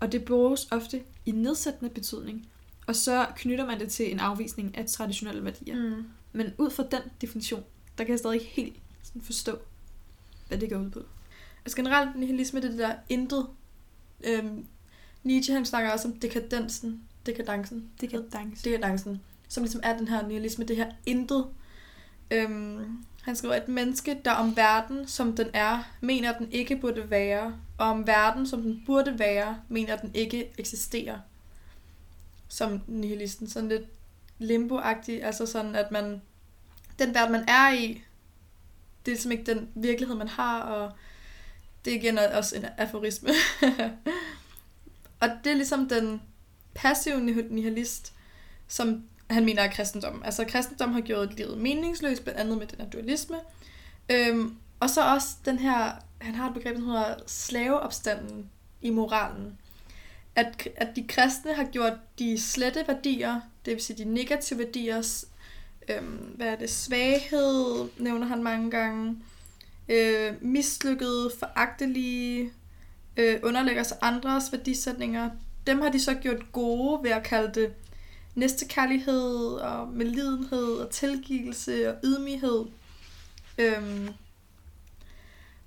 [0.00, 2.46] Og det bruges ofte i nedsættende betydning.
[2.90, 5.76] Og så knytter man det til en afvisning af traditionelle værdier.
[5.76, 6.04] Mm.
[6.32, 7.64] Men ud fra den definition,
[7.98, 9.58] der kan jeg stadig ikke helt sådan forstå,
[10.48, 11.02] hvad det går ud på.
[11.64, 13.46] Altså generelt nihilisme, det er der intet.
[14.24, 14.66] Øhm,
[15.24, 18.64] Nietzsche han snakker også om dekadensen, dekadencen, Det kan danse.
[18.70, 21.46] dekadencen, som ligesom er den her nihilisme, det her intet.
[22.30, 26.76] Øhm, han skriver, at menneske, der om verden, som den er, mener, at den ikke
[26.76, 31.18] burde være, og om verden, som den burde være, mener, at den ikke eksisterer.
[32.50, 33.48] Som nihilisten.
[33.48, 33.84] Sådan lidt
[34.38, 34.78] limbo
[35.22, 36.22] altså sådan, at man,
[36.98, 37.86] den verden, man er i,
[39.06, 40.92] det er ligesom ikke den virkelighed, man har, og
[41.84, 43.30] det igen er igen også en aforisme.
[45.20, 46.22] og det er ligesom den
[46.74, 48.12] passive nihilist,
[48.68, 50.22] som han mener er kristendom.
[50.24, 53.36] Altså kristendom har gjort livet meningsløst, blandt andet med den her dualisme.
[54.08, 58.50] Øhm, og så også den her, han har et begreb, der hedder slaveopstanden
[58.82, 59.58] i moralen.
[60.34, 65.24] At, at de kristne har gjort de slette værdier, det vil sige de negative værdier,
[65.88, 69.16] øhm, hvad er det, svaghed, nævner han mange gange,
[69.88, 72.52] øh, mislykkede, foragtelige,
[73.16, 75.30] øh, underlægger sig andres værdisætninger.
[75.66, 77.74] Dem har de så gjort gode ved at kalde det
[78.34, 82.64] næstekærlighed og medlidenhed og tilgivelse og ydmyghed.
[83.58, 84.08] Øhm,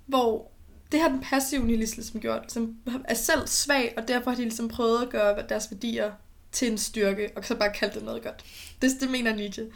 [0.06, 0.50] hvor
[0.94, 4.42] det har den passive nihilist ligesom gjort, som er selv svag, og derfor har de
[4.42, 6.12] ligesom prøvet at gøre deres værdier
[6.52, 8.44] til en styrke, og så bare kalde det noget godt.
[8.82, 9.66] Det, det mener Nietzsche.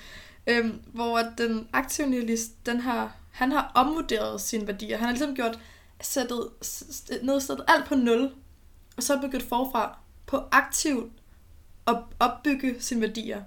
[0.46, 4.96] Øhm, hvor den aktive nihilist, den har, han har omvurderet sine værdier.
[4.96, 5.58] Han har ligesom gjort,
[6.00, 6.48] sættet,
[7.22, 8.30] nedsættet alt på nul,
[8.96, 11.12] og så begyndt forfra på aktivt
[11.86, 13.42] at opbygge sine værdier.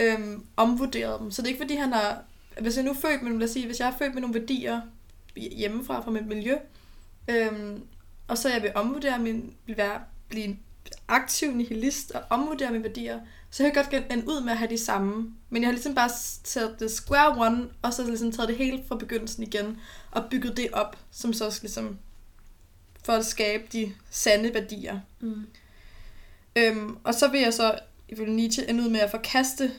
[0.00, 1.30] Øhm, omvurderet dem.
[1.30, 2.22] Så det er ikke fordi, han har...
[2.60, 4.40] Hvis jeg nu er født med, lad os sige, hvis jeg er født med nogle
[4.40, 4.80] værdier
[5.36, 6.56] hjemmefra, fra mit miljø,
[7.28, 7.82] øhm,
[8.28, 10.60] og så jeg vil omvurdere min, vil være, blive en
[11.08, 14.70] aktiv nihilist og omvurdere mine værdier, så jeg kan godt ende ud med at have
[14.70, 15.34] de samme.
[15.50, 16.10] Men jeg har ligesom bare
[16.44, 19.78] taget det square one, og så ligesom taget det hele fra begyndelsen igen,
[20.10, 21.98] og bygget det op, som så skal ligesom
[23.04, 25.00] for at skabe de sande værdier.
[25.20, 25.46] Mm.
[26.56, 29.72] Øhm, og så vil jeg så, ifølge Nietzsche, ende ud med at forkaste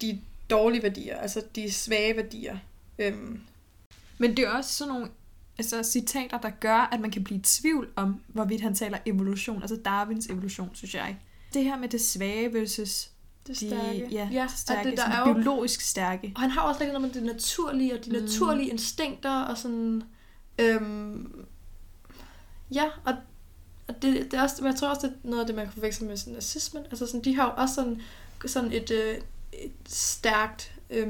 [0.00, 2.58] de dårlige værdier, altså de svage værdier.
[2.98, 3.40] Øhm,
[4.22, 5.08] Men det er også sådan nogle
[5.58, 9.60] altså, citater, der gør, at man kan blive i tvivl om, hvorvidt han taler evolution,
[9.62, 11.16] altså Darwins evolution, synes jeg.
[11.54, 13.08] Det her med det svage versus
[13.46, 14.08] det de stærke.
[14.10, 16.32] ja, ja det stærke, at det, der er jo, biologisk stærke.
[16.34, 18.16] og han har også rigtig noget med det naturlige, og de Mm.
[18.24, 20.02] naturlige instinkter, og sådan...
[20.58, 21.44] Øhm,
[22.74, 23.14] ja, og,
[23.88, 25.64] og det, det er også, men jeg tror også, det er noget af det, man
[25.64, 26.82] kan forveksle med sådan nazismen.
[26.84, 28.02] Altså sådan, de har jo også sådan,
[28.46, 29.14] sådan et, øh,
[29.52, 31.08] et stærkt, øh,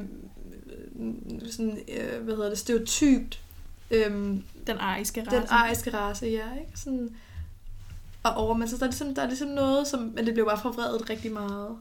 [1.51, 3.41] sådan, øh, hvad hedder det, stereotypt,
[3.91, 4.11] øh,
[4.67, 5.37] Den ariske race.
[5.37, 6.73] Den ariske race, ja, ikke?
[6.79, 7.17] Sådan,
[8.23, 10.47] og over, men så der er, ligesom, der er ligesom noget, som, men det blev
[10.47, 11.79] bare forvredet rigtig meget.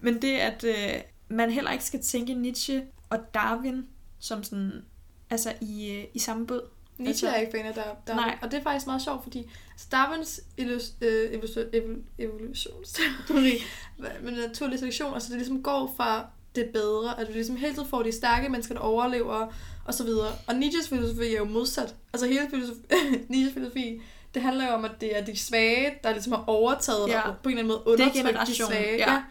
[0.00, 3.86] Men det, at øh, man heller ikke skal tænke Nietzsche og Darwin
[4.18, 4.84] som sådan,
[5.30, 6.62] altså i, øh, i samme båd.
[6.98, 8.38] Nietzsche Altså- er ikke fan af der, der Nej.
[8.42, 9.50] og det er faktisk meget sjovt, fordi
[9.92, 13.52] Darwins illus, øh, evolution, evol, evolutionsteori
[14.22, 16.26] med naturlig selektion, altså det ligesom går fra
[16.58, 19.46] det bedre, at du ligesom hele tiden får de stærke mennesker, der overlever,
[19.84, 20.32] og så videre.
[20.46, 21.94] Og Nietzsches filosofi er jo modsat.
[22.12, 22.80] Altså hele filosofi,
[23.28, 24.02] Nietzsches filosofi,
[24.34, 27.20] det handler jo om, at det er de svage, der ligesom har overtaget Ja.
[27.28, 28.96] og på en eller anden måde undertrykt de svage.
[28.96, 29.22] ja.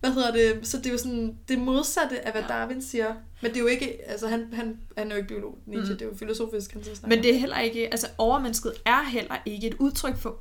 [0.00, 0.66] Hvad hedder det?
[0.66, 2.48] Så det er jo sådan det modsatte af, hvad Ja.
[2.48, 3.14] Darwin siger.
[3.42, 5.98] Men det er jo ikke, altså han, han, han er jo ikke biolog, Nietzsche, Mm.
[5.98, 9.02] det er jo filosofisk, han så snakker Men det er heller ikke, altså overmennesket er
[9.10, 10.36] heller ikke et udtryk for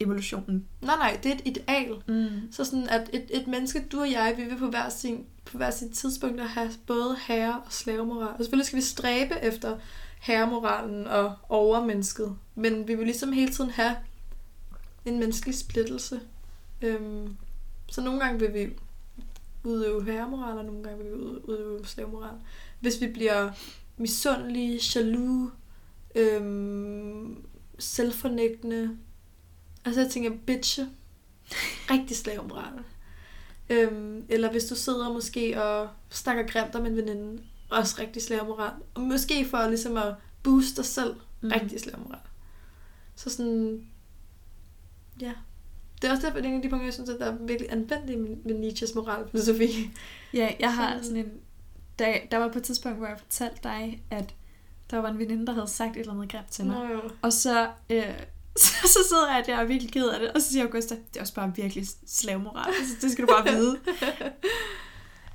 [0.00, 0.66] evolutionen.
[0.82, 1.94] Nej, nej, det er et ideal.
[2.08, 2.52] Mm.
[2.52, 5.56] Så sådan, at et, et menneske, du og jeg, vi vil på hver sin, på
[5.56, 8.28] hver sin tidspunkt at have både herre- og slavemoral.
[8.28, 9.78] Og selvfølgelig skal vi stræbe efter
[10.20, 12.36] herremoralen og overmennesket.
[12.54, 13.96] Men vi vil ligesom hele tiden have
[15.04, 16.20] en menneskelig splittelse.
[16.82, 17.36] Øhm,
[17.88, 18.68] så nogle gange vil vi
[19.64, 22.34] udøve herremoral, og nogle gange vil vi ud- udøve slavemoral.
[22.80, 23.50] Hvis vi bliver
[23.96, 25.50] misundelige, jaloux,
[26.14, 27.36] øhm,
[27.78, 28.96] selvfornægtende,
[29.86, 30.88] Altså jeg tænker, bitche.
[31.90, 32.72] Rigtig slavemoral.
[33.70, 38.72] Øhm, eller hvis du sidder måske og snakker grimt om en veninde, også rigtig slavemoral.
[38.94, 41.48] Og måske for ligesom at booste dig selv, Mm.
[41.54, 42.18] rigtig slavemoral.
[43.16, 43.86] Så sådan,
[45.20, 45.32] ja.
[46.02, 47.36] Det er også derfor, det er en af de punkter, jeg synes, at der er
[47.40, 49.90] virkelig anvendelige med, med Nietzsches moralfilosofi.
[50.34, 51.32] Ja, jeg har Sådan- sådan en...
[51.98, 54.34] Der, der var på et tidspunkt, hvor jeg fortalte dig, at
[54.90, 56.78] der var en veninde, der havde sagt et eller andet grimt til mig.
[56.88, 57.00] Nå jo.
[57.22, 58.04] Og så, øh,
[58.58, 60.32] så, så sidder jeg der og er virkelig ked af det.
[60.32, 62.74] Og så siger Augusta, det er også bare virkelig slavmoral.
[62.80, 63.78] Altså, det skal du bare vide.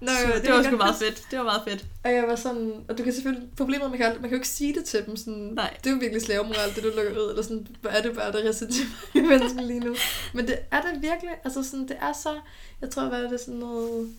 [0.02, 1.24] Nå, så, jo, det, det var sgu meget fedt.
[1.32, 1.86] Det var meget fedt.
[2.04, 4.48] Og jeg var sådan, og du kan selvfølgelig, problemet man kan, man kan jo ikke
[4.48, 5.78] sige det til dem, sådan, Nej.
[5.84, 8.32] det er jo virkelig slavemoral, det du lukker ud, eller sådan, hvor er det bare,
[8.32, 9.96] der recidiver i mennesken lige nu.
[10.34, 12.40] Men det er det virkelig, altså sådan, det er så,
[12.82, 14.14] jeg tror, hvad er det sådan noget,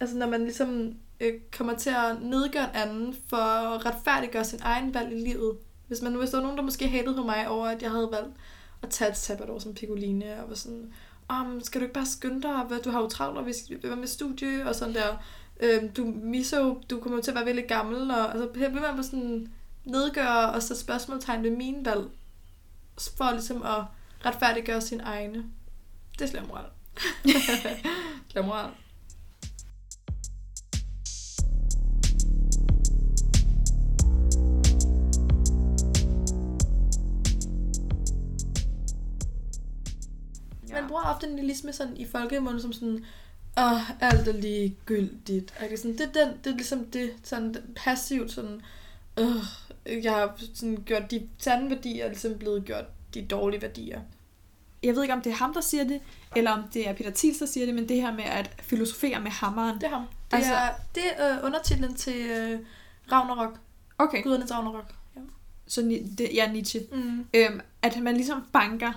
[0.00, 4.58] altså når man ligesom øh, kommer til at nedgøre en anden for at retfærdiggøre sin
[4.62, 5.56] egen valg i livet.
[5.90, 8.08] Hvis, man, hvis der var nogen, der måske hatede på mig over, at jeg havde
[8.12, 8.36] valgt
[8.82, 10.92] at tage et sabbatår som Piccoline, og var sådan,
[11.28, 13.96] om skal du ikke bare skynde dig, hvad, du har jo travlt, og vi være
[13.96, 15.16] med studie, og sådan der.
[15.60, 18.68] Øhm, du misser jo, du kommer jo til at være virkelig gammel, og altså, her
[18.68, 19.52] vil man bare sådan
[19.84, 22.08] nedgøre og sætte spørgsmålstegn ved min valg,
[23.16, 23.84] for ligesom at
[24.26, 25.44] retfærdiggøre sin egne.
[26.18, 26.64] Det er slavmoral.
[40.70, 40.82] slavmoral.
[40.82, 43.04] Man bruger ofte nihilisme sådan i folkemunde som sådan,
[43.58, 45.54] åh, alt er ligegyldigt.
[45.58, 48.60] Er det, sådan, det, er den, det er ligesom det, sådan passivt sådan,
[49.18, 54.00] øh, jeg har sådan gjort de sande værdier, ligesom blevet gjort de dårlige værdier.
[54.82, 56.00] Jeg ved ikke, om det er ham, der siger det,
[56.36, 59.20] eller om det er Peter Thiels, der siger det, men det her med at filosofere
[59.20, 59.74] med hammeren.
[59.74, 60.02] Det er ham.
[60.30, 62.60] Det Altså- er, det er øh, undertitlen til øh,
[63.12, 63.58] Ragnarok.
[63.98, 64.92] Okay, Gudernes Ragnarok.
[65.16, 65.20] Ja.
[65.66, 66.80] så ni- det, ja, Nietzsche.
[66.92, 67.26] Mm.
[67.34, 68.92] Øhm, at man ligesom banker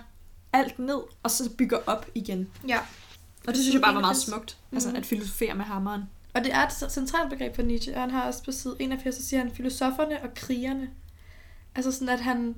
[0.54, 2.50] alt ned, og så bygger op igen.
[2.68, 2.80] ja.
[3.48, 4.26] Og det synes jeg bare var meget 81.
[4.34, 4.58] smukt.
[4.72, 4.98] Altså Mhm.
[4.98, 6.04] at filosofere med hammeren.
[6.34, 7.94] Og det er et centralt begreb for Nietzsche.
[7.96, 10.90] og Han har også på side 81, så siger han filosoferne og krigerne.
[11.76, 12.56] Altså sådan, at han...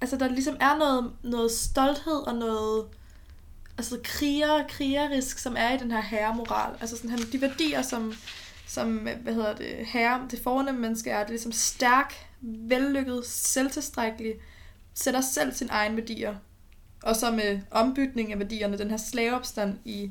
[0.00, 2.84] Altså, der ligesom er noget, noget stolthed og noget...
[3.78, 6.76] Altså, kriger, krigerisk, som er i den her herremoral.
[6.80, 8.12] Altså, sådan, han, de værdier, som,
[8.66, 14.34] som, hvad hedder det, herre, det fornemme menneske er, det er ligesom stærk, vellykket, selvtilstrækkelig,
[14.96, 16.36] sætter selv sin egen værdier.
[17.02, 20.10] Og så med ombytning af værdierne, den her slaveopstand i,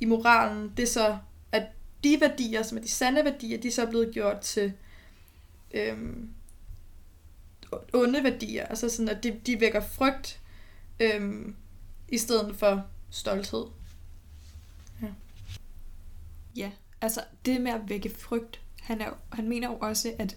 [0.00, 1.18] i moralen, det er så,
[1.52, 1.66] at
[2.04, 4.72] de værdier, som er de sande værdier, de er så blevet gjort til
[5.74, 6.30] øhm,
[7.92, 8.66] onde værdier.
[8.66, 10.40] Altså sådan, at de, de vækker frygt
[11.00, 11.56] øhm,
[12.08, 13.66] i stedet for stolthed.
[15.02, 15.08] Ja,
[16.56, 16.70] ja,
[17.00, 18.60] altså det med at vække frygt.
[18.80, 20.36] Han, er, han mener jo også, at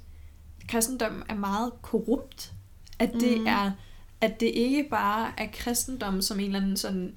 [0.68, 2.54] kristendommen er meget korrupt.
[3.00, 3.48] At det Mhm.
[3.48, 3.72] er
[4.22, 7.16] at det ikke bare er kristendommen som en eller anden sådan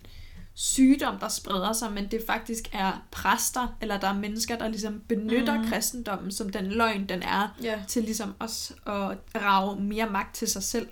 [0.55, 5.03] sygdom, der spreder sig, men det faktisk er præster, eller der er mennesker, der ligesom
[5.09, 5.69] benytter Mhm.
[5.71, 7.83] kristendommen som den løgn, den er, Ja.
[7.89, 10.89] til ligesom også at rage mere magt til sig selv.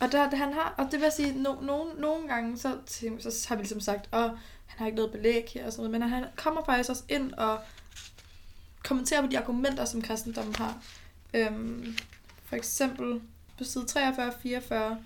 [0.00, 2.76] Og der, han har, og det vil sige, no, no, nogle gange, så,
[3.20, 4.20] så har vi ligesom sagt, at
[4.66, 7.32] han har ikke noget belæg her og sådan noget, men han kommer faktisk også ind
[7.32, 7.58] og
[8.84, 10.82] kommenterer på de argumenter, som kristendommen har.
[11.34, 11.96] Øhm,
[12.44, 13.20] for eksempel
[13.58, 14.98] på side 43 og 44,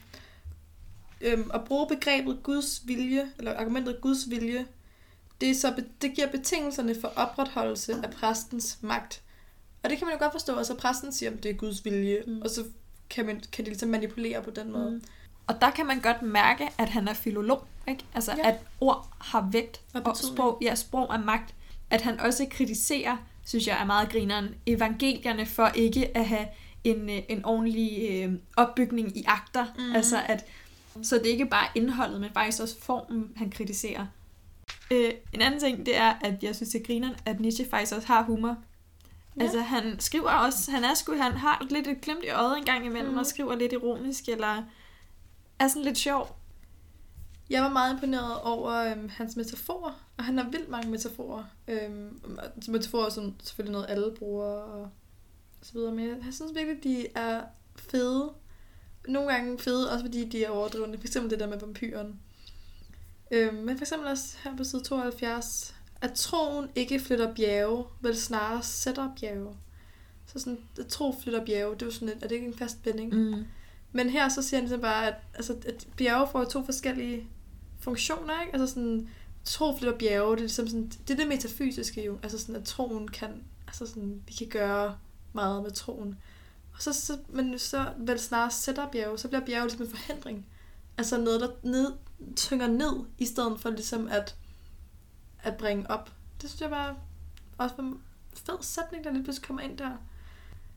[1.21, 4.67] øhm, at bruge begrebet Guds vilje, eller argumentet Guds vilje,
[5.41, 9.23] det, er så, det giver betingelserne for opretholdelse af præstens magt.
[9.83, 12.23] Og det kan man jo godt forstå, altså præsten siger, at det er Guds vilje,
[12.27, 12.41] Mm.
[12.43, 12.65] og så
[13.11, 14.91] kan, man, kan de ligesom manipulere på den måde.
[14.91, 15.03] Mm.
[15.47, 18.05] Og der kan man godt mærke, at han er filolog, ikke?
[18.15, 18.49] Altså, ja.
[18.49, 21.55] At ord har vægt, Og og sprog, ja, sprog er magt.
[21.91, 26.47] At han også kritiserer, synes jeg er meget grineren, evangelierne for ikke at have
[26.85, 29.67] en, øh, en ordentlig øh, opbygning i akter.
[29.79, 29.97] Mm.
[29.97, 30.47] Altså, at,
[31.03, 34.07] så det er ikke bare indholdet, men faktisk også formen, han kritiserer.
[34.91, 37.95] Øh, en anden ting, det er, at jeg synes, det er grineren, at Nietzsche faktisk
[37.95, 38.57] også har humor.
[39.37, 39.43] Ja.
[39.43, 42.65] Altså, han skriver også, han er sgu, han har lidt et glimt i øjet en
[42.65, 43.19] gang imellem, mm.
[43.19, 44.63] Og skriver lidt ironisk, eller
[45.59, 46.39] er sådan lidt sjov.
[47.51, 51.45] Jeg var meget imponeret over øhm, hans metaforer, og han har vildt mange metaforer.
[51.69, 52.21] Øhm,
[52.69, 54.91] metaforer som selvfølgelig noget, alle bruger, og
[55.63, 55.95] så videre.
[55.95, 57.43] Men jeg, synes virkelig, de er
[57.77, 58.33] fede.
[59.09, 60.99] Nogle gange fede, også fordi de er overdrivende.
[60.99, 62.21] For eksempel det der med vampyren.
[63.31, 68.17] Øhm, men for eksempel også her på side 72, at troen ikke flytter bjerge, vel
[68.17, 69.57] snarere sætter bjerge.
[70.27, 72.55] Så sådan, at tro flytter bjerge, det er jo sådan et, er det ikke en
[72.55, 73.15] fast binding?
[73.15, 73.45] Mm.
[73.93, 77.27] Men her så siger han så bare, at, altså, at bjerge får to forskellige
[77.81, 78.53] funktioner, ikke?
[78.53, 79.09] Altså sådan,
[79.45, 82.65] tro flytter bjerge, det er ligesom sådan, det er det metafysiske jo, altså sådan, at
[82.65, 84.99] troen kan, altså sådan, vi kan gøre
[85.33, 86.19] meget med troen.
[86.75, 90.47] Og så, så men så vel snarere sætter bjerge, så bliver bjerge ligesom en forhindring.
[90.99, 91.93] Altså noget, der ned,
[92.37, 94.37] tynger ned, i stedet for ligesom at,
[95.43, 96.13] at bringe op.
[96.43, 96.97] Det synes jeg bare
[97.59, 98.01] også var en
[98.35, 99.97] fed sætning, der lige pludselig kommer ind der.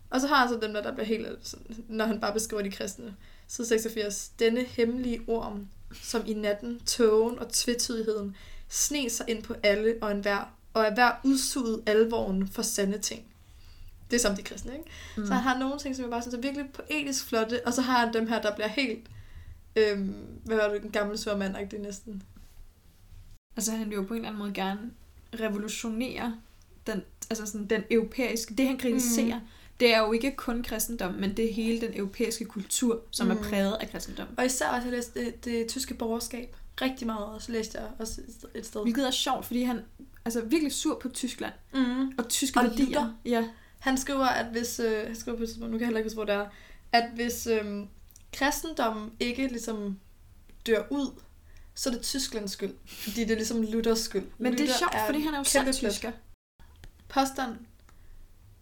[0.10, 2.62] Og så har jeg så dem der, der bliver helt, sådan, når han bare beskriver
[2.62, 3.16] de kristne.
[3.48, 4.30] Side 86.
[4.40, 8.36] Denne hemmelige orm, som i natten, tågen og tvetydigheden,
[8.70, 13.31] sne sig ind på alle og enhver, og er hver udsuget alvoren for sande ting.
[14.12, 14.86] Det er som de kristne, ikke?
[15.18, 15.26] Mm.
[15.26, 17.82] Så han har nogle ting, som jeg bare synes er virkelig poetisk flotte, og så
[17.82, 19.08] har han dem her, der bliver helt,
[19.76, 22.24] øhm, hvad var det, den gamle sværmand det næsten.
[23.58, 24.92] Altså han vil jo på en eller anden måde gerne
[25.40, 26.36] revolutionere
[26.88, 29.46] den, altså sådan den europæiske, det han kritiserer, mm.
[29.80, 33.32] det er jo ikke kun kristendom, men det er hele den europæiske kultur, som mm.
[33.32, 34.28] er præget af kristendom.
[34.38, 37.88] Og især også, jeg læste det, det tyske borgerskab rigtig meget, og så læste jeg
[38.00, 38.22] også
[38.56, 38.82] et sted.
[38.82, 39.80] Hvilket er sjovt, fordi han
[40.26, 41.54] altså virkelig sur på Tyskland.
[41.74, 42.12] Mm.
[42.18, 42.86] Og tyske og værdier.
[42.86, 43.14] Luther.
[43.26, 43.48] Ja.
[43.82, 46.16] Han skriver, at hvis, øh, han skriver på et nu kan jeg heller ikke huske,
[46.16, 46.46] hvor det er,
[46.92, 47.86] at hvis øh,
[48.34, 50.00] kristendommen ikke ligesom
[50.68, 51.22] dør ud,
[51.76, 52.74] så er det Tysklands skyld.
[52.86, 54.26] Fordi det er ligesom Luthers skyld.
[54.38, 56.12] Men Luther det er sjovt, er fordi han er jo selv tysker.
[57.10, 57.56] Påstand.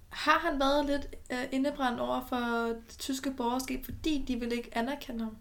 [0.10, 4.70] Har han været lidt øh, indebrændt over for det tyske borgerskab, fordi de vil ikke
[4.78, 5.38] anerkende ham?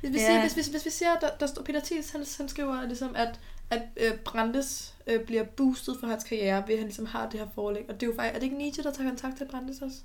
[0.00, 0.26] Hvis vi, ja.
[0.26, 3.16] siger, hvis, hvis, hvis vi siger, der, der står Peter Thiels, han, han skriver ligesom,
[3.16, 3.40] at,
[3.70, 7.40] at øh, Brandes øh, bliver boostet for hans karriere, ved at han ligesom har det
[7.40, 7.84] her forlæg.
[7.88, 9.96] Og det er jo faktisk, er det ikke Nietzsche, der tager kontakt til Brandes også?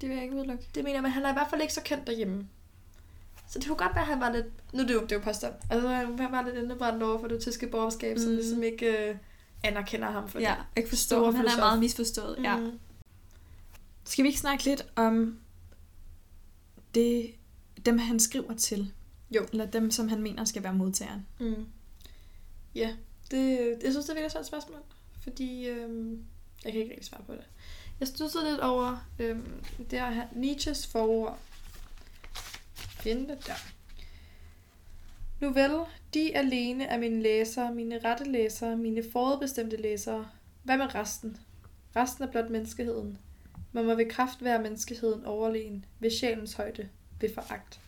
[0.00, 0.64] Det vil jeg ikke udelukke.
[0.74, 2.48] Det mener jeg, men han er i hvert fald ikke så kendt derhjemme.
[3.48, 4.46] Så det kunne godt være, at han var lidt...
[4.72, 5.54] Nu det er jo, det er jo påstand.
[5.70, 8.22] Altså, han var lidt indebrændt over for det tyske borgerskab, mm.
[8.22, 9.16] som ligesom ikke øh,
[9.62, 10.82] anerkender ham for ja, det.
[10.82, 11.30] jeg forstår.
[11.30, 12.44] Han er meget misforstået, mm.
[12.44, 12.70] ja.
[14.04, 15.38] Skal vi ikke snakke lidt om
[16.94, 17.34] det,
[17.86, 18.92] dem, han skriver til?
[19.30, 19.46] Jo.
[19.52, 21.26] Eller dem, som han mener skal være modtageren?
[21.40, 21.66] Mm.
[22.74, 22.96] Ja,
[23.30, 24.80] det, jeg synes, det er virkelig svært spørgsmål.
[25.22, 26.24] Fordi øhm,
[26.64, 27.44] jeg kan ikke rigtig svare på det.
[28.00, 31.38] Jeg stussede lidt over øhm, det her Nietzsches forord.
[32.74, 33.54] Finde det der.
[35.40, 35.80] Nu vel,
[36.14, 40.28] de alene er mine læsere, mine rette læsere, mine forudbestemte læsere.
[40.62, 41.36] Hvad med resten?
[41.96, 43.18] Resten er blot menneskeheden.
[43.72, 46.88] Man må ved kraft være menneskeheden overlegen, ved sjælens højde,
[47.20, 47.80] ved foragt.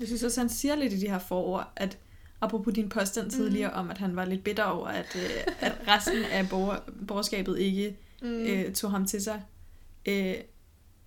[0.00, 1.98] Jeg synes også, han siger lidt i de her forord, at
[2.44, 3.78] apropos din påstand tidligere mm.
[3.78, 6.76] om, at han var lidt bitter over, at, øh, at resten af borger,
[7.08, 8.46] borgerskabet ikke mm.
[8.46, 9.42] øh, tog ham til sig.
[10.06, 10.34] Øh,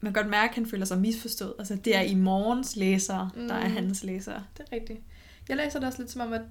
[0.01, 1.53] man kan godt mærke, at han føler sig misforstået.
[1.59, 3.47] Altså, det er i morgens læsere, mm.
[3.47, 3.73] der er mm.
[3.73, 4.43] hans læsere.
[4.57, 4.99] Det er rigtigt.
[5.49, 6.41] Jeg læser det også lidt som om, at,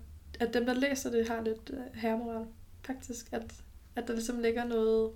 [0.40, 2.46] at dem, der læser det, har lidt uh, herremoral.
[2.86, 3.54] Faktisk, at,
[3.96, 5.10] at der ligesom ligger noget,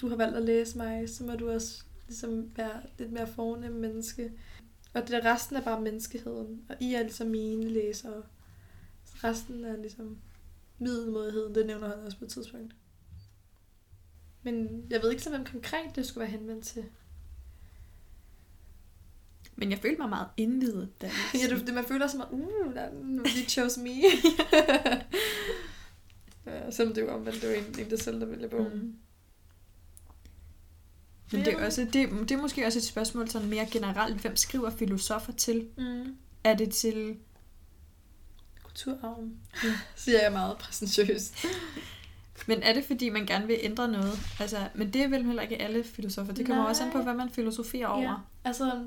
[0.00, 3.72] du har valgt at læse mig, så må du også ligesom være lidt mere fornem
[3.72, 4.30] menneske.
[4.94, 8.22] Og det der resten er bare menneskeheden, og I er ligesom mine læsere.
[9.24, 10.18] Resten er ligesom
[10.78, 12.74] middelmodigheden, det nævner han også på et tidspunkt.
[14.42, 16.84] Men jeg ved ikke så, hvem konkret det skulle være henvendt til.
[19.56, 20.88] Men jeg følte mig meget indvidet.
[21.00, 23.90] Da ja, det, det, man føler som, at uh, de chose me.
[26.46, 28.72] ja, selvom det var omvendt, det var en, en der selv, der ville bogen.
[28.72, 28.96] Mm.
[31.32, 34.20] Men det er, også, det, det er måske også et spørgsmål sådan mere generelt.
[34.20, 35.68] Hvem skriver filosofer til?
[35.78, 36.16] Mm.
[36.44, 37.16] Er det til...
[38.74, 39.68] Kulturarven, ja.
[39.96, 41.46] siger jeg meget præsentøst.
[42.46, 44.18] Men er det, fordi man gerne vil ændre noget?
[44.40, 46.32] Altså, men det er vel heller ikke alle filosofer.
[46.32, 46.70] Det kommer Nej.
[46.70, 48.02] også an på, hvad man filosoferer over.
[48.02, 48.14] Ja,
[48.44, 48.84] altså,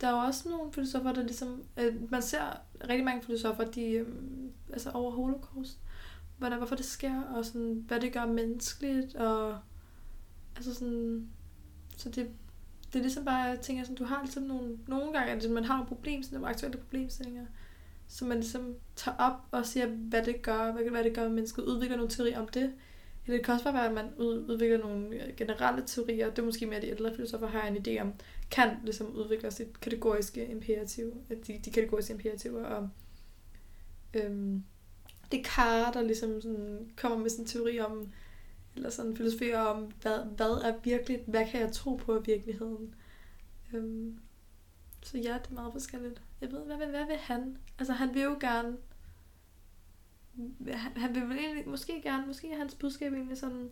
[0.00, 1.62] der er jo også nogle filosofer, der ligesom...
[1.76, 3.82] Øh, man ser rigtig mange filosofer, de...
[3.90, 4.06] Øh,
[4.72, 5.78] altså over holocaust.
[6.38, 9.58] Hvordan, hvorfor det sker, og sådan, hvad det gør menneskeligt, og...
[10.56, 11.28] Altså sådan...
[11.96, 12.30] Så det,
[12.92, 15.64] det er ligesom bare, jeg tænker sådan, du har ligesom nogle, nogle gange, at man
[15.64, 17.46] har nogle problem, sådan nogle aktuelle problemstillinger,
[18.08, 21.30] som man ligesom tager op og siger, hvad det gør, hvad, hvad det gør med
[21.30, 22.72] mennesket, udvikler nogle teorier om det.
[23.26, 26.66] Eller det kan også bare være, at man udvikler nogle generelle teorier, det er måske
[26.66, 28.12] mere de ældre filosofer har en idé om,
[28.50, 31.12] kan ligesom udvikle sit kategoriske imperativ,
[31.46, 32.88] de, de kategoriske imperativer, og
[34.14, 34.62] øhm,
[35.32, 38.12] det kar, der ligesom sådan kommer med sådan en teori om,
[38.76, 42.94] eller sådan filosofi om, hvad, hvad er virkelig, hvad kan jeg tro på i virkeligheden.
[43.74, 44.18] Øhm,
[45.02, 46.22] så ja, det er meget forskelligt.
[46.40, 47.58] Jeg ved, hvad, hvad, hvad vil han?
[47.78, 48.76] Altså, han vil jo gerne,
[50.72, 53.70] han, han vil egentlig, måske gerne, måske er hans budskab egentlig sådan,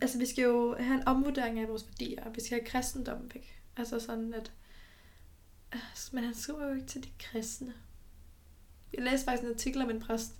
[0.00, 3.62] altså vi skal jo have en omvurdering af vores værdier, vi skal have kristendommen væk.
[3.76, 4.52] Altså sådan, at,
[5.72, 7.74] altså, men han skriver jo ikke til de kristne.
[8.92, 10.34] Jeg læste faktisk en artikel om en præst,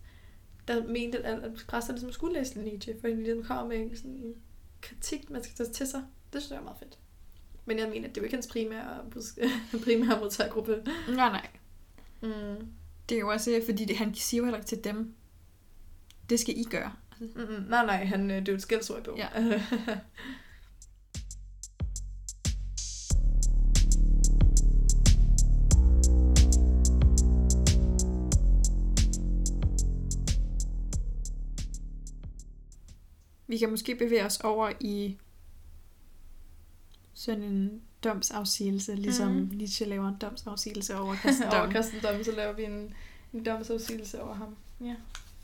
[0.69, 4.35] der mente, at, at præsterne ligesom skulle læse Nietzsche, fordi de kommer med sådan en
[4.81, 6.05] kritik, man skal tage til sig.
[6.33, 6.99] Det synes jeg er meget fedt.
[7.67, 9.05] Men jeg mener, det er jo ikke hans primære,
[9.85, 10.83] primære modtagergruppe.
[11.09, 11.49] Nej, nej.
[12.23, 12.67] Mm.
[13.09, 15.15] Det er jo også, øh, fordi det, han siger jo heller ikke til dem,
[16.31, 16.93] det skal I gøre.
[17.21, 17.65] Mm-mm.
[17.69, 19.19] Nej, nej, han, øh, det er jo et skældsord i bogen.
[19.19, 19.29] Ja.
[33.49, 35.19] Vi kan måske bevæge os over i
[37.19, 39.49] sådan en domsafsigelse, ligesom mm.
[39.53, 41.61] Nietzsche laver en domsafsigelse over kristendom.
[41.61, 42.95] over kristendom, så laver vi en,
[43.33, 44.57] en domsafsigelse over ham.
[44.81, 44.95] Ja.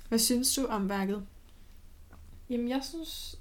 [0.08, 1.26] Hvad synes du om værket?
[2.50, 3.38] Jamen, jeg synes...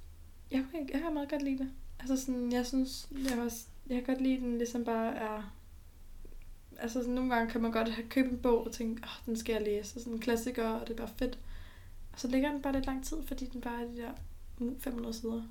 [0.51, 1.69] Jeg, jeg, jeg har meget godt lide det.
[1.99, 5.55] Altså sådan, jeg synes, jeg, har, også- jeg kan godt lide, den ligesom bare er...
[6.79, 9.35] Altså sådan, nogle gange kan man godt have købt en bog og tænke, åh, den
[9.37, 9.97] skal jeg læse.
[9.97, 11.39] Og sådan en klassiker, og det er bare fedt.
[12.13, 14.11] Og så ligger den bare lidt lang tid, fordi den bare er de der
[14.59, 15.41] uh, 500 sider.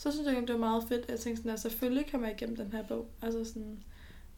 [0.00, 1.08] Så synes jeg, egentlig, det var meget fedt.
[1.08, 3.10] Jeg tænkte sådan, at selvfølgelig kan man igennem den her bog.
[3.22, 3.82] Altså sådan,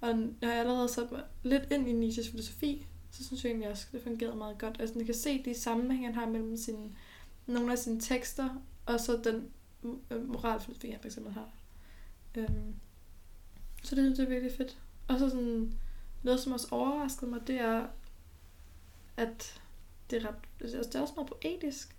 [0.01, 3.71] og når jeg allerede sat mig lidt ind i Nietzsches filosofi, så synes jeg egentlig
[3.71, 4.77] også, det fungerede meget godt.
[4.81, 6.97] Altså, man kan se de sammenhænge, han har mellem sine,
[7.47, 9.51] nogle af sine tekster, og så den
[10.11, 11.51] øh, moralfilosofi, han for eksempel har.
[12.35, 12.75] Øhm,
[13.83, 14.79] så det synes jeg er virkelig fedt.
[15.09, 15.73] Og så sådan,
[16.23, 17.87] noget, som også overraskede mig, det er,
[19.17, 19.61] at
[20.11, 21.92] det er, ret, altså, det er også meget poetisk.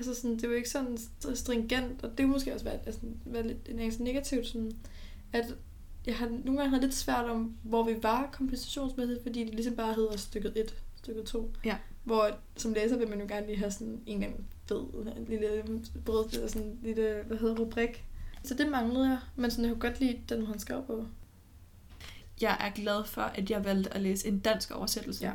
[0.00, 0.98] Altså sådan, det er jo ikke sådan
[1.34, 4.72] stringent, og det er måske også været, altså, været lidt en anelse negativt, sådan,
[5.32, 5.56] at
[6.06, 9.76] jeg har nogle gange havde lidt svært om, hvor vi var kompensationsmæssigt, fordi det ligesom
[9.76, 11.52] bare hedder stykket 1, stykket 2.
[11.64, 11.76] Ja.
[12.04, 15.24] Hvor som læser vil man jo gerne lige have sådan en eller anden fed, en
[15.28, 15.64] lille
[16.04, 18.04] brød, eller sådan en lille, hvad hedder rubrik.
[18.44, 21.06] Så det manglede jeg, men sådan, jeg kunne godt lide den, han skrev på.
[22.40, 25.24] Jeg er glad for, at jeg valgte at læse en dansk oversættelse.
[25.24, 25.32] Ja.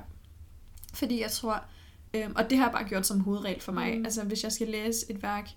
[0.94, 1.66] Fordi jeg tror,
[2.16, 3.98] øhm, og det har jeg bare gjort som hovedregel for mig.
[3.98, 4.06] Mm.
[4.06, 5.50] Altså hvis jeg skal læse et værk,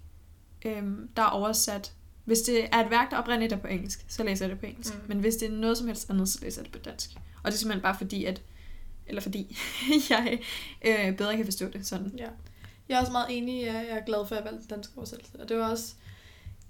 [0.66, 1.92] øhm, der er oversat.
[2.24, 4.66] Hvis det er et værk, der oprindeligt er på engelsk, så læser jeg det på
[4.66, 4.94] engelsk.
[4.94, 5.08] Mm.
[5.08, 7.10] Men hvis det er noget som helst andet, så læser jeg det på dansk.
[7.42, 8.42] Og det er simpelthen bare fordi, at
[9.06, 9.58] eller fordi
[10.10, 10.40] jeg
[10.86, 12.14] øh, bedre kan forstå det sådan.
[12.18, 12.28] Ja.
[12.88, 14.92] Jeg er også meget enig, jeg jeg er glad for, at jeg valgte den danske
[14.96, 15.40] oversættelse.
[15.40, 15.94] Og det var også,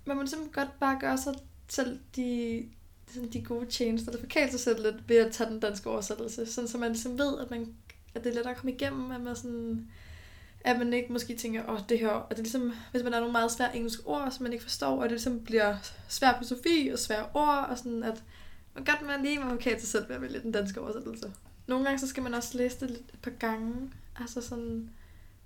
[0.04, 1.34] man må simpelthen godt bare gøre sig
[1.68, 2.64] selv de,
[3.06, 6.46] sådan de gode tjenester, der forkæler sig selv lidt ved at tage den danske oversættelse.
[6.46, 7.74] Sådan, så man ligesom ved, at, man,
[8.18, 9.88] at det er lettere at komme igennem, at man sådan
[10.60, 13.12] at man ikke måske tænker, åh, oh, det her, og det er ligesom, hvis man
[13.12, 15.76] har nogle meget svære engelske ord, som man ikke forstår, og det ligesom bliver
[16.08, 18.22] svær filosofi og svære ord, og sådan at
[18.74, 21.32] man godt man lige må okay til selv ved at vælge den danske oversættelse.
[21.66, 23.90] Nogle gange, så skal man også læse det lidt et par gange,
[24.20, 24.90] altså sådan,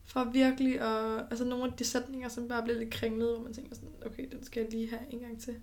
[0.04, 3.54] for virkelig at, altså nogle af de sætninger, som bare bliver lidt kringlede, hvor man
[3.54, 5.56] tænker sådan, okay, den skal jeg lige have en gang til.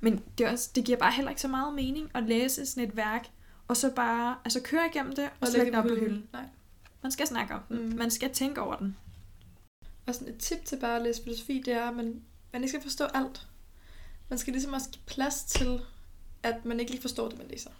[0.00, 2.96] Men det, også, det giver bare heller ikke så meget mening at læse sådan et
[2.96, 3.26] værk,
[3.72, 6.28] og så bare altså køre igennem det, og, og lægge den op på hylden.
[6.32, 6.44] Nej.
[7.02, 7.88] Man skal snakke om den.
[7.88, 7.96] Mm.
[7.96, 8.96] Man skal tænke over den.
[10.06, 12.68] Og sådan et tip til bare at læse filosofi, det er, at man, man ikke
[12.68, 13.46] skal forstå alt.
[14.28, 15.80] Man skal ligesom også give plads til,
[16.42, 17.70] at man ikke lige forstår det, man læser.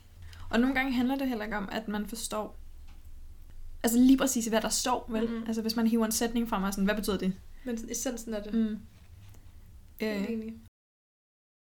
[0.50, 2.58] Og nogle gange handler det heller ikke om, at man forstår
[3.82, 5.30] altså lige præcis, hvad der står, vel?
[5.30, 5.44] Mm.
[5.46, 7.34] Altså hvis man hiver en sætning fra mig, sådan, hvad betyder det?
[7.64, 8.54] Men essensen af det.
[8.54, 8.78] Mm.
[10.00, 10.52] Øh.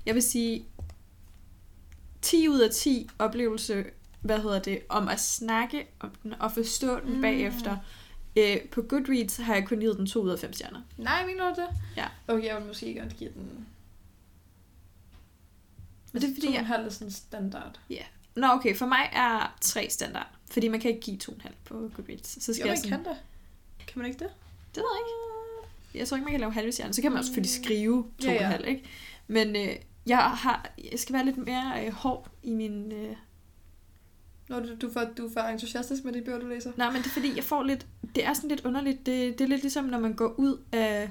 [0.07, 0.67] Jeg vil sige
[2.23, 3.85] 10 ud af 10 oplevelse,
[4.21, 7.21] hvad hedder det, om at snakke om den og forstå den Mm.
[7.21, 7.77] bagefter.
[8.37, 10.81] Øh, på Goodreads har jeg kun givet den 2 ud af 5 stjerner.
[10.97, 11.69] Nej, mener du det?
[11.97, 12.07] Ja.
[12.29, 13.67] Okay, jeg vil måske godt give den...
[16.13, 16.67] Men det er fordi, jeg...
[16.85, 17.81] er sådan standard.
[18.37, 20.27] Nå okay, for mig er 3 standard.
[20.51, 22.45] Fordi man kan ikke give 2,5 på Goodreads.
[22.45, 23.05] Så skal Jo, jeg man sådan...
[23.05, 23.19] kan det.
[23.87, 24.31] Kan man ikke det?
[24.75, 25.99] Det ved jeg ikke.
[25.99, 26.93] Jeg tror ikke, man kan lave halve stjerner.
[26.93, 27.65] Så kan man også selvfølgelig Mm.
[27.65, 28.57] skrive 2,5, Ja, ja, ja.
[28.61, 28.67] ja.
[28.67, 28.85] ikke?
[29.27, 32.93] Men øh, jeg, har, jeg skal være lidt mere øh, hård i min...
[32.93, 33.17] Øh...
[34.49, 36.73] Når du, du, for, du er for entusiastisk med de bøger, du læser.
[36.77, 37.87] Nej, men det er fordi, jeg får lidt...
[38.15, 39.07] Det er sådan lidt underligt.
[39.07, 41.11] Det, det er lidt ligesom, når man går ud af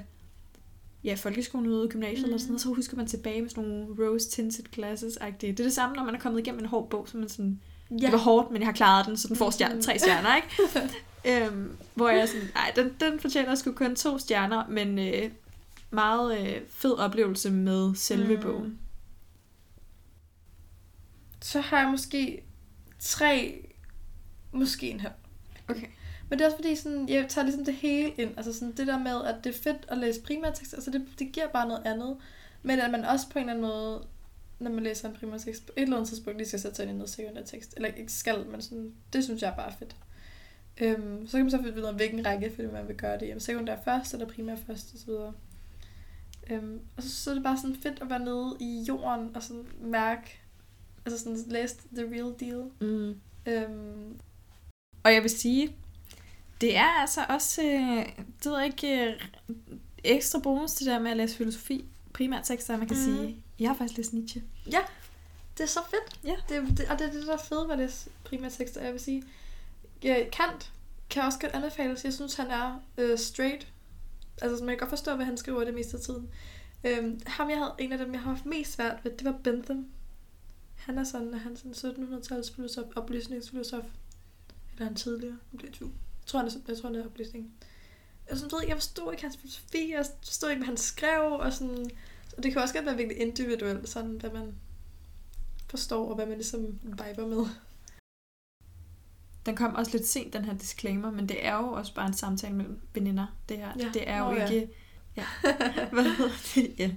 [1.04, 2.24] ja, folkeskolen ude i gymnasiet mm.
[2.24, 5.50] eller sådan noget, så husker man tilbage med sådan nogle rose-tinted glasses-agtige.
[5.52, 7.60] Det er det samme, når man er kommet igennem en hård bog, så man sådan...
[7.90, 7.96] Ja.
[7.96, 9.82] Det var hårdt, men jeg har klaret den, så den får stjerne, Mm.
[9.82, 11.44] tre stjerner, ikke?
[11.46, 15.30] øhm, hvor jeg er sådan, nej, den, den fortjener sgu kun to stjerner, men øh,
[15.90, 18.42] meget øh, fed oplevelse med selve mm.
[18.42, 18.78] bogen.
[21.40, 22.42] Så har jeg måske
[22.98, 23.64] tre,
[24.52, 25.12] måske en halv.
[25.68, 25.86] Okay.
[26.28, 28.34] Men det er også fordi, sådan, jeg tager ligesom det hele ind.
[28.36, 31.32] Altså sådan det der med, at det er fedt at læse primærtekst, altså det, det
[31.32, 32.16] giver bare noget andet.
[32.62, 34.06] Men at man også på en eller anden måde,
[34.58, 36.92] når man læser en primærtekst, på et eller andet tidspunkt lige skal sætte sig ind
[36.92, 37.74] i noget sekundærtekst.
[37.76, 39.96] Eller ikke skal, men sådan, det synes jeg bare er fedt.
[40.80, 43.28] Øhm, så kan man så finde ud af, hvilken række fordi man vil gøre det.
[43.28, 45.10] Jamen, sekundær først, eller primær først, osv.
[46.50, 49.42] Øhm, og så, så er det bare sådan fedt at være nede i jorden, og
[49.42, 50.40] sådan mærke,
[51.06, 52.70] altså sådan læse the real deal.
[52.80, 53.20] Mm.
[53.46, 54.18] Øhm,
[55.04, 55.76] Og jeg vil sige,
[56.60, 59.20] det er altså også, øh, det ved jeg ikke, øh,
[60.04, 61.84] ekstra bonus det der med at læse filosofi.
[62.12, 63.04] Primært tekster, man kan mm.
[63.04, 64.42] sige, jeg har faktisk læst Nietzsche.
[65.58, 66.20] Det er så fedt.
[66.24, 66.36] Ja.
[66.48, 68.82] Det, det, og det er det, der er fede ved at læse primærtekster.
[68.82, 69.22] Jeg vil sige,
[70.02, 70.72] ja, Kant
[71.10, 72.04] kan også godt anbefales.
[72.04, 73.66] Jeg synes, han er øh, straight.
[74.42, 76.28] Altså, så man kan godt forstå, hvad han skriver det meste af tiden.
[76.84, 79.34] Øhm, ham, jeg havde, en af dem, jeg har haft mest svært ved, det var
[79.44, 79.86] Bentham.
[80.78, 83.84] Han er sådan, han er sådan 1700-tals filosof, oplysningsfilosof.
[84.72, 85.38] Eller han tidligere.
[85.52, 85.90] Nu bliver jeg tvivl.
[85.90, 87.52] Jeg tror, han er, jeg tror, han er oplysning.
[88.26, 91.90] altså, ved, jeg forstod ikke hans filosofi, jeg forstod ikke, hvad han skrev, og sådan,
[92.36, 94.54] og det kan også godt være virkelig individuelt, sådan, hvad man
[95.70, 97.46] forstår, og hvad man ligesom viber med.
[99.46, 102.14] Den kom også lidt sent, den her disclaimer, men det er jo også bare en
[102.14, 103.72] samtale mellem veninder, det her.
[103.78, 103.90] Ja.
[103.94, 104.50] Det er jo Nå, ja.
[104.50, 104.74] ikke...
[105.16, 105.26] Ja.
[105.92, 106.74] Hvad hedder det?
[106.78, 106.94] Ja.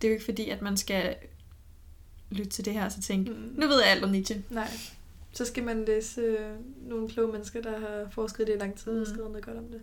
[0.00, 1.16] Det er jo ikke fordi, at man skal
[2.30, 3.36] lytte til det her og så tænke, Mm.
[3.60, 4.44] nu ved jeg alt om Nietzsche.
[4.50, 4.68] Nej.
[5.32, 6.50] Så skal man læse øh,
[6.88, 9.04] nogle kloge mennesker, der har forsket det i lang tid og Mm.
[9.14, 9.80] skrevet noget godt om det.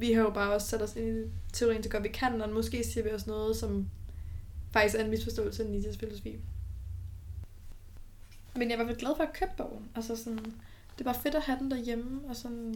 [0.00, 2.50] Vi har jo bare også sat os ind i teorien så godt vi kan, og
[2.50, 3.88] måske siger vi også noget, som
[4.72, 6.36] faktisk er en misforståelse af Nietzsches filosofi.
[8.56, 9.88] Men jeg var vel glad for at købe bogen.
[9.94, 10.38] Altså sådan,
[10.92, 12.74] det er bare fedt at have den derhjemme, og sådan...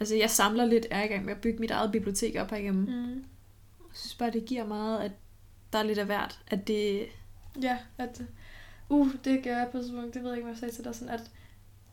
[0.00, 2.80] Altså, jeg samler lidt, er i gang med at bygge mit eget bibliotek op herhjemme.
[2.80, 2.92] Mm.
[2.92, 3.14] Mm.
[3.78, 5.12] Jeg synes bare, det giver meget, at
[5.72, 6.40] der er lidt af hvert.
[6.48, 7.06] At det...
[7.62, 8.22] Ja, at...
[8.88, 10.84] Uh, det gør jeg på et tidspunkt, det ved jeg ikke, hvad jeg sagde til
[10.84, 11.30] dig, sådan at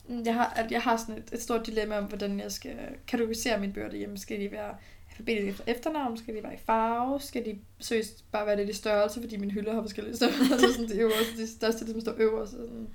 [0.08, 2.76] mm, jeg har, at jeg har sådan et, et stort dilemma om, hvordan jeg skal
[3.06, 4.18] kategorisere mine bøger derhjemme.
[4.18, 4.76] Skal de være
[5.10, 6.16] alfabetisk efter efternavn?
[6.16, 7.20] Skal de være i farve?
[7.20, 10.58] Skal de seriøst bare være lidt i størrelse, fordi mine hylder har forskellige størrelser?
[10.72, 12.54] sådan de øverste, de største, det som står øverst.
[12.54, 12.88] Og, sådan.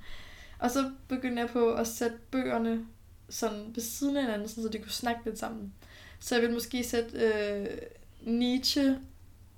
[0.58, 2.86] og så begyndte jeg på at sætte bøgerne
[3.28, 5.72] sådan ved siden af hinanden, sådan, så de kunne snakke lidt sammen.
[6.20, 7.66] Så jeg vil måske sætte øh,
[8.22, 8.98] Nietzsche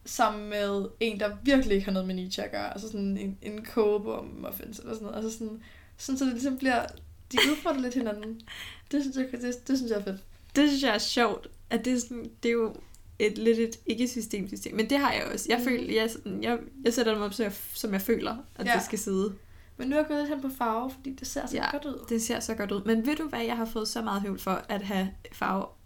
[0.04, 2.72] sammen med en, der virkelig ikke har noget med Nietzsche at gøre.
[2.72, 5.24] Altså sådan en, en kogebog om muffins eller sådan noget.
[5.24, 5.62] Altså sådan,
[5.96, 6.86] sådan så det ligesom bliver...
[7.32, 8.40] De udfordrer lidt hinanden.
[8.92, 10.20] Det synes jeg, det, det synes jeg er fedt.
[10.56, 11.48] Det synes jeg er sjovt.
[11.70, 12.74] At det, er sådan, det er jo
[13.18, 14.76] et lidt et ikke-systemsystem.
[14.76, 15.46] Men det har jeg også.
[15.48, 15.64] Jeg, Mhm.
[15.68, 18.72] føler, jeg, sådan, jeg, jeg sætter dem op, så jeg, som jeg føler, at Ja.
[18.74, 19.34] det skal sidde.
[19.76, 21.70] Men nu er jeg gået lidt hen på farve, fordi det ser så Ja.
[21.70, 22.04] godt ud.
[22.08, 22.82] Det ser så godt ud.
[22.84, 25.08] Men ved du hvad, jeg har fået så meget høvl for at have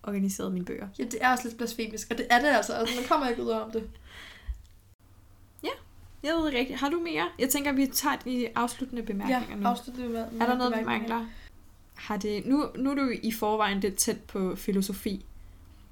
[0.07, 0.89] farveorganiseret mine bøger.
[0.99, 2.73] Ja, det er også lidt blasfemisk, og det er det altså.
[2.73, 3.83] altså man kommer ikke ud om det.
[6.23, 6.81] Jeg ved ikke rigtigt.
[6.81, 7.29] Har du mere?
[7.39, 9.69] Jeg tænker, vi tager de afsluttende bemærkninger Ja, nu.
[9.69, 11.15] afslutte med, med Er der noget, vi bemærkninger.
[11.17, 11.31] mangler?
[11.95, 15.25] Har det, nu, nu er du i forvejen lidt tæt på filosofi,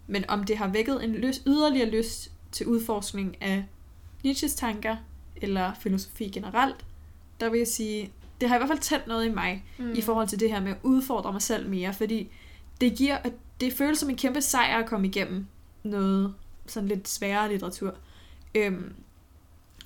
[0.07, 3.65] men om det har vækket en lyst, yderligere lyst til udforskning af
[4.25, 4.97] Nietzsches tanker,
[5.37, 6.85] eller filosofi generelt,
[7.41, 9.93] der vil jeg sige, det har i hvert fald tændt noget i mig, mm.
[9.93, 12.29] i forhold til det her med at udfordre mig selv mere, fordi
[12.81, 13.19] det giver,
[13.61, 15.47] det føles som en kæmpe sejr at komme igennem
[15.83, 16.35] noget
[16.67, 17.95] sådan lidt sværere litteratur.
[18.55, 18.93] Øhm,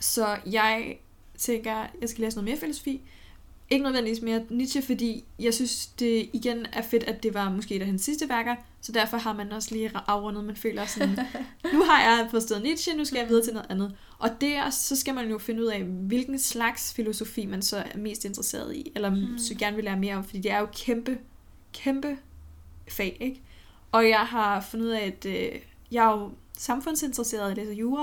[0.01, 0.99] så jeg
[1.39, 3.01] tænker, jeg skal læse noget mere filosofi.
[3.71, 7.75] Ikke nødvendigvis mere Nietzsche, fordi jeg synes, det igen er fedt, at det var måske
[7.75, 11.11] et af hans sidste værker, så derfor har man også lige afrundet, man føler sådan,
[11.75, 13.95] nu har jeg forstået Nietzsche, nu skal jeg videre til noget andet.
[14.19, 17.99] Og der, så skal man jo finde ud af, hvilken slags filosofi man så er
[17.99, 19.39] mest interesseret i, eller Mm.
[19.39, 21.19] så gerne vil lære mere om, fordi det er jo kæmpe,
[21.73, 22.17] kæmpe
[22.89, 23.43] fag, ikke?
[23.93, 25.61] Og jeg har fundet ud af, at øh,
[25.93, 28.03] jeg er jo samfundsinteresseret, jeg læser jura,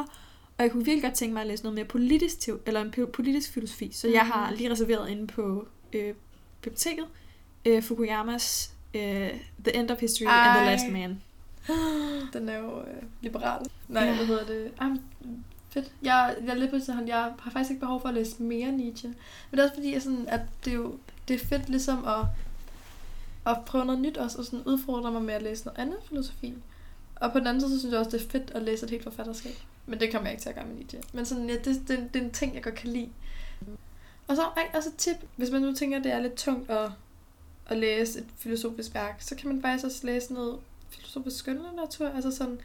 [0.58, 2.94] og jeg kunne virkelig godt tænke mig at læse noget mere politisk, teo- eller en
[2.98, 3.92] po- politisk filosofi.
[3.94, 4.58] Så jeg har Mhm.
[4.58, 6.14] lige reserveret inde på øh,
[6.62, 7.06] biblioteket
[7.66, 9.02] øh, Fukuyamas øh,
[9.64, 10.48] The End of History Ej.
[10.48, 10.66] and the.
[10.66, 11.22] Last Man.
[12.34, 13.62] Den er jo øh, liberal.
[13.88, 14.16] Nej, Ja.
[14.16, 14.72] hvad hedder det?
[14.82, 14.88] Ej,
[15.70, 15.92] fedt.
[16.02, 18.72] Jeg, jeg er lidt på sådan, jeg har faktisk ikke behov for at læse mere
[18.72, 19.08] Nietzsche.
[19.10, 19.18] Men
[19.52, 20.96] det er også fordi, jeg sådan, at det er jo
[21.28, 22.26] det er fedt ligesom at,
[23.46, 26.54] at prøve noget nyt også, og sådan udfordre mig med at læse noget andet filosofi.
[27.16, 28.90] Og på den anden side, så synes jeg også, det er fedt at læse et
[28.90, 29.56] helt forfatterskab.
[29.86, 32.10] Men det kommer jeg ikke til at gøre med lige Men sådan, ja, det, det,
[32.14, 33.10] det er en ting, jeg godt kan lide.
[34.28, 35.16] Og så ej, også et tip.
[35.36, 36.92] Hvis man nu tænker, at det er lidt tungt at,
[37.68, 42.08] at læse et filosofisk værk, så kan man faktisk også læse noget filosofisk skønlitteratur.
[42.08, 42.60] Altså sådan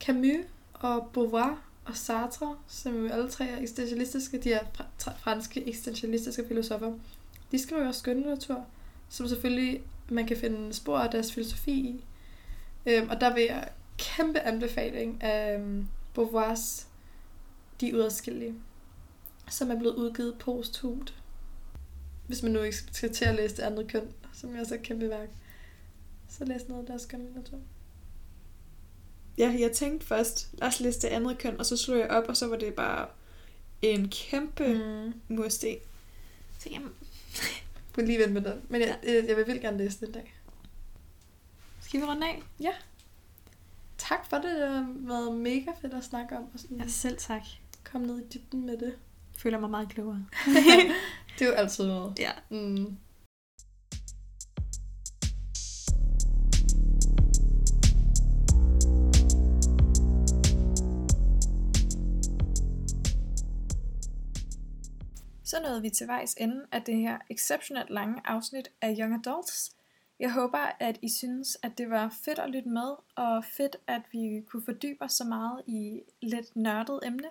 [0.00, 4.64] Camus og Beauvoir og Sartre, som jo alle tre er eksistentialistiske, de er
[4.98, 6.92] franske eksistentialistiske filosofer.
[7.52, 8.64] De skriver jo også skønlitteratur,
[9.08, 9.80] som selvfølgelig
[10.10, 12.04] man kan finde spor af deres filosofi i.
[12.86, 16.86] Øhm, og der vil jeg kæmpe anbefaling af øhm, Beauvoirs
[17.80, 18.54] De Udadskillige,
[19.50, 21.14] som er blevet udgivet posthumt.
[22.26, 24.82] Hvis man nu ikke skal til at læse det andet køn, som er så et
[24.82, 25.28] kæmpe værk,
[26.28, 27.58] så læs noget af deres skønlitteratur.
[29.38, 32.24] Ja, jeg tænkte først, lad os læse det andet køn, og så slog jeg op,
[32.28, 33.08] og så var det bare
[33.82, 34.74] en kæmpe.
[34.74, 35.36] Mm.
[35.36, 35.76] mursten.
[36.58, 36.92] Så jamen,
[37.98, 38.60] På lige vente med den.
[38.68, 40.34] Men jeg, jeg, jeg vil vildt gerne læse den dag.
[41.80, 42.42] skal vi runde af?
[43.98, 44.44] Tak for det.
[44.44, 46.42] Det har været mega fedt at snakke om.
[46.54, 47.42] Og sådan Ja, selv tak.
[47.84, 48.86] komme ned i dybden med det.
[48.86, 50.26] Jeg føler mig meget klogere.
[51.38, 52.18] Det er jo altid noget.
[52.18, 52.30] Ja.
[52.50, 52.96] Mm.
[65.48, 69.76] Så nåede vi til vejs ende af det her exceptionelt lange afsnit af Young Adults.
[70.18, 74.02] Jeg håber, at I synes, at det var fedt at lytte med, og fedt, at
[74.12, 77.28] vi kunne fordybe os så meget i lidt nørdet emne.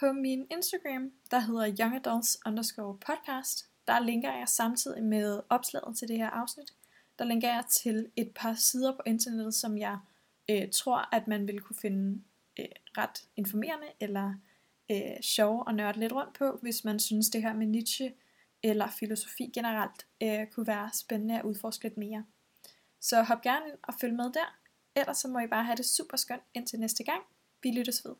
[0.00, 5.96] På min Instagram, der hedder Young Adults underscore podcast, der linker jeg samtidig med opslaget
[5.96, 6.72] til det her afsnit.
[7.18, 9.98] Der linker jeg til et par sider på internettet, som jeg
[10.50, 12.22] øh, tror, at man vil kunne finde
[12.58, 12.66] øh,
[12.98, 14.34] ret informerende eller
[14.90, 18.14] øh, sjove og nørde lidt rundt på, hvis man synes det her med Nietzsche
[18.62, 22.24] eller filosofi generelt øh, kunne være spændende at udforske lidt mere.
[23.00, 24.58] Så hop gerne ind og følg med der.
[24.96, 27.22] Ellers så må I bare have det super skønt indtil næste gang.
[27.62, 28.14] Vi lyttes ved.